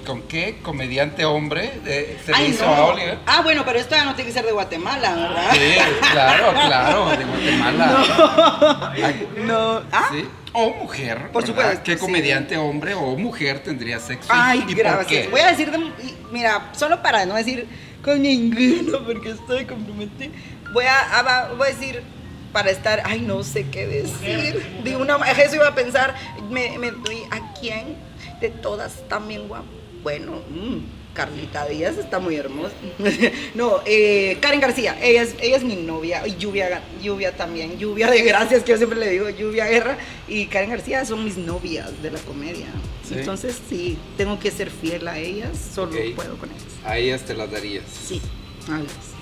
¿Con 0.06 0.24
qué 0.24 0.58
comediante 0.62 1.26
hombre 1.26 1.72
eh, 1.86 2.20
se 2.26 2.32
le 2.34 2.48
hizo 2.48 2.66
no. 2.66 2.72
a 2.74 2.86
Oliver? 2.88 3.20
Ah, 3.26 3.42
bueno, 3.42 3.64
pero 3.66 3.80
esto 3.80 3.96
ya 3.96 4.04
no 4.06 4.16
tiene 4.16 4.30
que 4.30 4.34
ser 4.34 4.46
de 4.46 4.52
Guatemala, 4.52 5.16
¿verdad? 5.16 5.52
Sí, 5.54 5.76
claro, 6.12 6.52
claro, 6.54 7.10
de 7.18 7.24
Guatemala. 7.26 8.94
No. 9.38 9.82
¿Ah? 9.92 10.10
¿Sí? 10.12 10.26
O 10.54 10.70
mujer. 10.72 11.32
Por 11.32 11.44
¿verdad? 11.44 11.48
supuesto, 11.48 11.84
¿Qué 11.84 11.94
sí. 11.94 12.00
comediante 12.00 12.58
hombre 12.58 12.94
o 12.94 13.16
mujer 13.16 13.62
tendría 13.64 14.00
sexo? 14.00 14.30
Ay, 14.32 14.60
y 14.68 14.74
por 14.76 14.84
gracias. 14.84 15.08
qué? 15.08 15.28
Voy 15.30 15.40
a 15.42 15.48
decir, 15.52 15.72
de- 15.72 15.92
mira, 16.32 16.70
solo 16.74 17.02
para 17.02 17.26
no 17.26 17.36
decir 17.36 17.68
con 18.04 18.22
ninguno, 18.22 19.00
porque 19.06 19.32
estoy 19.32 19.66
comprometida. 19.66 20.32
Voy 20.74 20.86
a, 20.86 21.20
a- 21.20 21.22
va- 21.22 21.50
voy 21.58 21.68
a 21.68 21.72
decir, 21.72 22.04
para 22.52 22.70
estar, 22.70 23.02
ay, 23.06 23.22
no 23.22 23.44
sé 23.44 23.68
qué 23.70 23.88
decir. 23.88 24.82
De 24.84 24.98
una 24.98 25.16
eso 25.32 25.56
iba 25.56 25.68
a 25.68 25.76
pensar, 25.76 26.16
me, 26.50 26.78
me 26.78 26.92
doy 26.92 27.20
a 27.32 27.54
quién 27.60 27.96
de 28.42 28.50
todas 28.50 29.08
también 29.08 29.48
guapo. 29.48 29.68
Bueno, 30.04 30.34
mm, 30.50 31.14
Carlita 31.14 31.66
Díaz 31.68 31.98
está 31.98 32.20
muy 32.20 32.36
hermosa. 32.36 32.74
no, 33.56 33.82
eh, 33.86 34.38
Karen 34.42 34.60
García, 34.60 34.98
ella 35.02 35.24
es, 35.24 35.36
ella 35.42 35.58
es 35.58 35.64
mi 35.64 35.76
novia. 35.76 36.26
Y 36.28 36.36
Lluvia, 36.38 36.82
Lluvia 37.02 37.36
también. 37.36 37.78
Lluvia 37.78 38.10
de 38.10 38.22
gracias, 38.24 38.64
que 38.64 38.72
yo 38.72 38.78
siempre 38.78 39.00
le 39.00 39.10
digo, 39.10 39.30
Lluvia 39.30 39.66
Guerra. 39.68 39.98
Y 40.28 40.46
Karen 40.46 40.70
García 40.70 41.06
son 41.06 41.24
mis 41.26 41.38
novias 41.38 42.02
de 42.02 42.12
la 42.12 42.20
comedia. 42.20 42.68
Sí. 43.08 43.16
Entonces, 43.18 43.58
sí, 43.70 43.98
tengo 44.18 44.40
que 44.40 44.52
ser 44.52 44.70
fiel 44.72 45.08
a 45.08 45.18
ellas, 45.20 45.50
solo 45.76 45.92
puedo 46.16 46.38
con 46.38 46.50
ellas. 46.50 46.64
A 46.86 46.98
ellas 46.98 47.22
te 47.24 47.34
las 47.34 47.52
darías. 47.52 47.84
Sí. 48.08 48.22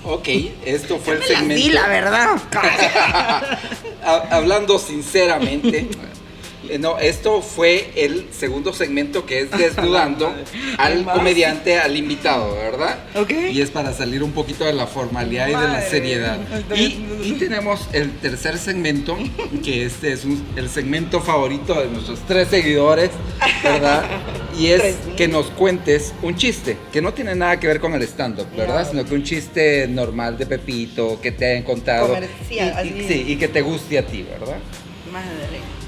Ok, 0.04 0.28
esto 0.64 0.98
fue 0.98 1.14
el 1.16 1.22
segmento. 1.24 1.72
la 1.74 1.88
verdad. 1.88 2.36
Ha- 4.02 4.28
Hablando 4.36 4.78
sinceramente, 4.78 5.88
no, 6.78 6.98
esto 6.98 7.40
fue 7.42 7.90
el 7.96 8.26
segundo 8.32 8.72
segmento 8.72 9.24
que 9.26 9.40
es 9.40 9.50
desnudando 9.50 10.34
al 10.78 11.04
comediante, 11.04 11.78
al 11.78 11.96
invitado, 11.96 12.54
¿verdad? 12.54 12.98
Ok. 13.16 13.32
Y 13.52 13.60
es 13.60 13.70
para 13.70 13.92
salir 13.92 14.22
un 14.22 14.32
poquito 14.32 14.64
de 14.64 14.72
la 14.72 14.86
formalidad 14.86 15.46
y 15.48 15.52
de 15.52 15.56
la 15.56 15.80
seriedad. 15.82 16.38
Y, 16.76 17.04
y 17.24 17.32
tenemos 17.38 17.88
el 17.92 18.10
tercer 18.18 18.58
segmento, 18.58 19.16
que 19.64 19.84
este 19.84 20.12
es 20.12 20.24
un- 20.24 20.44
el 20.56 20.68
segmento 20.68 21.20
favorito 21.20 21.74
de 21.80 21.88
nuestros 21.88 22.20
tres 22.26 22.48
seguidores, 22.48 23.10
¿verdad? 23.62 24.04
Y 24.58 24.66
es 24.68 24.96
que 25.16 25.28
nos 25.28 25.46
cuentes 25.46 26.12
un 26.22 26.36
chiste, 26.36 26.76
que 26.92 27.00
no 27.00 27.14
tiene 27.14 27.34
nada 27.34 27.58
que 27.58 27.66
ver 27.66 27.80
con 27.80 27.94
el 27.94 28.02
stand-up, 28.02 28.46
¿verdad? 28.56 28.84
No. 28.84 28.90
Sino 28.90 29.04
que 29.06 29.14
un 29.14 29.22
chiste 29.22 29.86
normal 29.88 30.36
de 30.36 30.46
Pepito, 30.46 31.18
que 31.22 31.32
te 31.32 31.50
hayan 31.52 31.62
contado. 31.62 32.08
Comercial, 32.08 32.86
y- 32.86 33.08
sí, 33.08 33.24
y 33.28 33.36
que 33.36 33.48
te 33.48 33.62
guste 33.62 33.98
a 33.98 34.06
ti, 34.06 34.22
¿verdad? 34.22 34.58
Madre. 35.10 35.79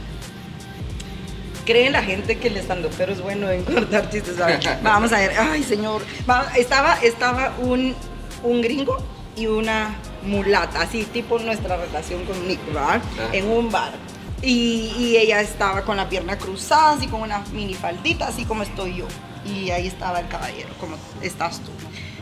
¿Cree 1.65 1.91
la 1.91 2.03
gente 2.03 2.39
que 2.39 2.49
el 2.49 2.61
pero 2.97 3.13
es 3.13 3.21
bueno 3.21 3.49
en 3.51 3.65
cortar 3.65 4.11
chistes? 4.11 4.37
Vamos 4.83 5.13
a 5.13 5.19
ver. 5.19 5.33
Ay, 5.39 5.63
señor. 5.63 6.03
Estaba, 6.57 6.95
estaba 7.03 7.55
un, 7.61 7.95
un 8.43 8.63
gringo 8.63 8.99
y 9.37 9.47
una 9.47 9.95
mulata, 10.25 10.83
así 10.83 11.05
tipo 11.05 11.39
nuestra 11.39 11.77
relación 11.77 12.25
con 12.25 12.47
Nick, 12.47 12.65
¿verdad? 12.67 13.01
Ah. 13.19 13.29
En 13.33 13.49
un 13.49 13.71
bar. 13.71 13.93
Y, 14.43 14.93
y 14.99 15.17
ella 15.17 15.41
estaba 15.41 15.83
con 15.83 15.97
la 15.97 16.09
pierna 16.09 16.37
cruzada, 16.37 16.93
así 16.93 17.07
con 17.07 17.23
una 17.23 17.45
minifaldita, 17.53 18.27
así 18.27 18.45
como 18.45 18.65
estoy 18.65 18.97
yo. 18.97 19.07
Y 19.45 19.71
ahí 19.71 19.87
estaba 19.87 20.21
el 20.21 20.29
caballero, 20.29 20.71
como 20.81 20.97
estás 21.21 21.61
tú. 21.61 21.71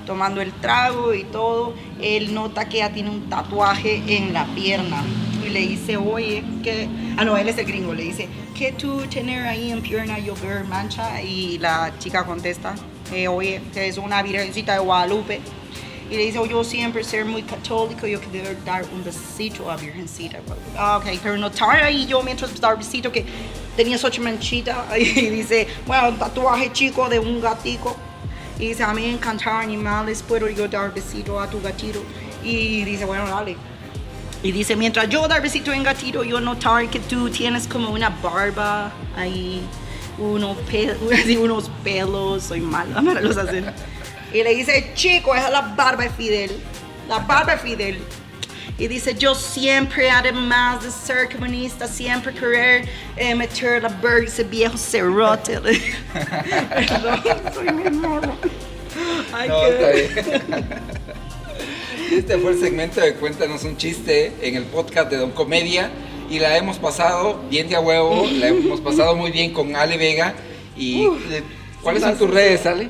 Tomando 0.06 0.40
el 0.40 0.52
trago 0.52 1.14
y 1.14 1.24
todo, 1.24 1.74
él 2.00 2.34
nota 2.34 2.68
que 2.68 2.78
ella 2.78 2.92
tiene 2.92 3.10
un 3.10 3.28
tatuaje 3.30 4.02
en 4.06 4.32
la 4.32 4.44
pierna. 4.54 5.02
Y 5.50 5.52
le 5.52 5.60
dice, 5.60 5.96
oye, 5.96 6.44
que... 6.62 6.88
Ah, 7.16 7.24
no, 7.24 7.36
él 7.36 7.48
es 7.48 7.58
el 7.58 7.66
gringo. 7.66 7.92
Le 7.92 8.04
dice, 8.04 8.28
¿qué 8.56 8.70
tú 8.70 9.00
tener 9.06 9.46
ahí 9.46 9.72
en 9.72 9.82
pierna 9.82 10.16
yo 10.18 10.34
ver 10.36 10.64
mancha? 10.64 11.20
Y 11.20 11.58
la 11.58 11.92
chica 11.98 12.24
contesta, 12.24 12.74
eh, 13.12 13.26
oye, 13.26 13.60
que 13.74 13.88
es 13.88 13.98
una 13.98 14.22
virgencita 14.22 14.74
de 14.74 14.78
Guadalupe. 14.78 15.40
Y 16.08 16.16
le 16.16 16.26
dice, 16.26 16.38
oh, 16.38 16.46
yo 16.46 16.62
siempre 16.62 17.02
ser 17.02 17.24
muy 17.24 17.42
católico, 17.42 18.06
yo 18.06 18.20
quiero 18.20 18.48
dar 18.64 18.84
un 18.92 19.02
besito 19.02 19.68
a 19.70 19.76
Virgencita. 19.76 20.38
Ah, 20.76 20.98
ok, 20.98 21.06
pero 21.22 21.36
notar 21.36 21.82
ahí 21.82 22.06
yo 22.06 22.22
mientras 22.22 22.60
dar 22.60 22.76
besito 22.78 23.10
que 23.10 23.24
tenía 23.76 23.96
ocho 24.02 24.22
manchitas. 24.22 24.76
Y 24.96 25.30
dice, 25.30 25.66
bueno, 25.86 26.10
un 26.10 26.18
tatuaje 26.18 26.72
chico 26.72 27.08
de 27.08 27.18
un 27.18 27.40
gatico. 27.40 27.96
Y 28.58 28.68
dice, 28.68 28.84
a 28.84 28.92
mí 28.92 29.04
encantar 29.04 29.62
animales, 29.62 30.22
puedo 30.22 30.48
yo 30.48 30.68
dar 30.68 30.92
besito 30.94 31.40
a 31.40 31.48
tu 31.48 31.60
gatito. 31.60 32.02
Y 32.44 32.84
dice, 32.84 33.04
bueno, 33.04 33.26
dale. 33.26 33.56
Y 34.42 34.52
dice, 34.52 34.74
mientras 34.76 35.08
yo 35.08 35.28
dar 35.28 35.42
besito 35.42 35.72
en 35.72 35.82
gatito, 35.82 36.24
yo 36.24 36.40
notar 36.40 36.88
que 36.88 36.98
tú 36.98 37.28
tienes 37.28 37.66
como 37.66 37.90
una 37.90 38.08
barba 38.08 38.90
ahí, 39.16 39.60
unos, 40.18 40.56
pe 40.70 40.94
así, 41.12 41.36
unos 41.36 41.70
pelos, 41.84 42.44
soy 42.44 42.60
mala 42.60 43.02
para 43.06 43.20
los 43.20 43.36
hacer. 43.36 43.72
Y 44.32 44.42
le 44.42 44.54
dice, 44.54 44.92
chico, 44.94 45.34
esa 45.34 45.46
es 45.46 45.52
la 45.52 45.60
barba 45.76 46.04
de 46.04 46.10
Fidel. 46.10 46.52
La 47.08 47.18
barba 47.18 47.52
de 47.56 47.58
Fidel. 47.58 47.98
Y 48.78 48.88
dice, 48.88 49.14
yo 49.14 49.34
siempre, 49.34 50.10
además 50.10 50.82
de 50.82 50.90
ser 50.90 51.28
comunista, 51.30 51.86
siempre 51.86 52.32
querer 52.32 52.88
eh, 53.16 53.34
meter 53.34 53.82
la 53.82 53.90
verga 53.90 54.26
ese 54.26 54.42
viejo 54.44 54.78
cerote. 54.78 55.60
Perdón, 56.14 57.20
soy 57.52 57.72
mi 57.74 57.90
morro. 57.90 58.34
Ay, 59.34 59.48
No, 59.50 59.60
qué- 59.60 60.04
está 60.04 60.20
bien. 60.56 60.99
Este 62.08 62.38
fue 62.38 62.52
el 62.52 62.58
segmento 62.58 63.00
de 63.00 63.14
Cuéntanos 63.14 63.62
un 63.64 63.76
chiste 63.76 64.32
en 64.42 64.56
el 64.56 64.64
podcast 64.64 65.10
de 65.10 65.16
Don 65.16 65.30
Comedia 65.30 65.90
y 66.28 66.38
la 66.38 66.56
hemos 66.56 66.78
pasado 66.78 67.40
bien 67.48 67.68
de 67.68 67.76
a 67.76 67.80
huevo, 67.80 68.26
la 68.38 68.48
hemos 68.48 68.80
pasado 68.80 69.14
muy 69.14 69.30
bien 69.30 69.52
con 69.52 69.76
Ale 69.76 69.96
Vega 69.96 70.34
y 70.76 71.04
eh, 71.04 71.42
¿cuáles 71.82 72.02
son 72.02 72.18
tus 72.18 72.30
redes, 72.30 72.66
Ale? 72.66 72.88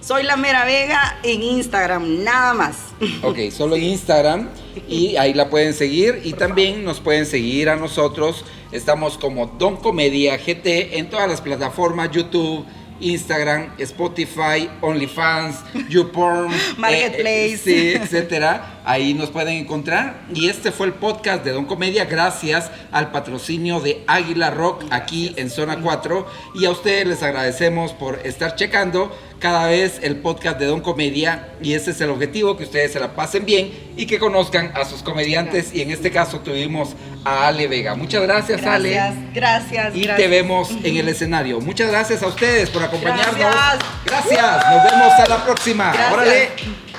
Soy 0.00 0.22
la 0.22 0.36
Mera 0.36 0.64
Vega 0.64 1.18
en 1.22 1.42
Instagram, 1.42 2.24
nada 2.24 2.54
más. 2.54 2.76
Ok, 3.22 3.50
solo 3.50 3.76
en 3.76 3.84
Instagram 3.84 4.48
y 4.88 5.16
ahí 5.16 5.34
la 5.34 5.50
pueden 5.50 5.74
seguir 5.74 6.22
y 6.24 6.32
también 6.32 6.84
nos 6.84 7.00
pueden 7.00 7.26
seguir 7.26 7.68
a 7.68 7.76
nosotros. 7.76 8.44
Estamos 8.72 9.18
como 9.18 9.46
Don 9.58 9.76
Comedia 9.76 10.36
GT 10.38 10.98
en 10.98 11.10
todas 11.10 11.28
las 11.28 11.40
plataformas, 11.40 12.10
YouTube, 12.10 12.64
Instagram, 13.02 13.72
Spotify, 13.78 14.70
OnlyFans, 14.80 15.56
YouPorn, 15.88 16.50
Marketplace. 16.78 17.52
eh, 17.54 17.58
sí, 17.62 17.92
etcétera. 17.94 18.80
Ahí 18.84 19.14
nos 19.14 19.30
pueden 19.30 19.56
encontrar. 19.56 20.22
Y 20.34 20.48
este 20.48 20.72
fue 20.72 20.86
el 20.86 20.94
podcast 20.94 21.44
de 21.44 21.52
Don 21.52 21.66
Comedia 21.66 22.04
gracias 22.04 22.70
al 22.90 23.12
patrocinio 23.12 23.80
de 23.80 24.02
Águila 24.06 24.50
Rock 24.50 24.84
aquí 24.90 25.34
en 25.36 25.50
Zona 25.50 25.80
4. 25.80 26.26
Y 26.56 26.64
a 26.64 26.70
ustedes 26.70 27.06
les 27.06 27.22
agradecemos 27.22 27.92
por 27.92 28.18
estar 28.26 28.56
checando 28.56 29.16
cada 29.42 29.66
vez 29.66 29.98
el 30.02 30.16
podcast 30.16 30.58
de 30.60 30.66
Don 30.66 30.80
Comedia. 30.80 31.48
Y 31.60 31.74
ese 31.74 31.90
es 31.90 32.00
el 32.00 32.10
objetivo, 32.10 32.56
que 32.56 32.62
ustedes 32.62 32.92
se 32.92 33.00
la 33.00 33.14
pasen 33.16 33.44
bien 33.44 33.72
y 33.96 34.06
que 34.06 34.20
conozcan 34.20 34.70
a 34.74 34.84
sus 34.84 35.02
comediantes. 35.02 35.74
Y 35.74 35.82
en 35.82 35.90
este 35.90 36.12
caso 36.12 36.38
tuvimos 36.38 36.94
a 37.24 37.48
Ale 37.48 37.66
Vega. 37.66 37.96
Muchas 37.96 38.22
gracias, 38.22 38.64
Ale. 38.64 38.92
Gracias, 38.92 39.32
gracias. 39.34 39.96
Y 39.96 40.06
te 40.06 40.28
vemos 40.28 40.70
en 40.84 40.96
el 40.96 41.08
escenario. 41.08 41.60
Muchas 41.60 41.90
gracias 41.90 42.22
a 42.22 42.28
ustedes 42.28 42.70
por 42.70 42.84
acompañarnos. 42.84 43.36
Gracias. 43.36 43.84
Gracias. 44.04 44.56
Nos 44.70 44.92
vemos 44.92 45.12
a 45.12 45.28
la 45.28 45.44
próxima. 45.44 45.92
Órale. 46.12 46.91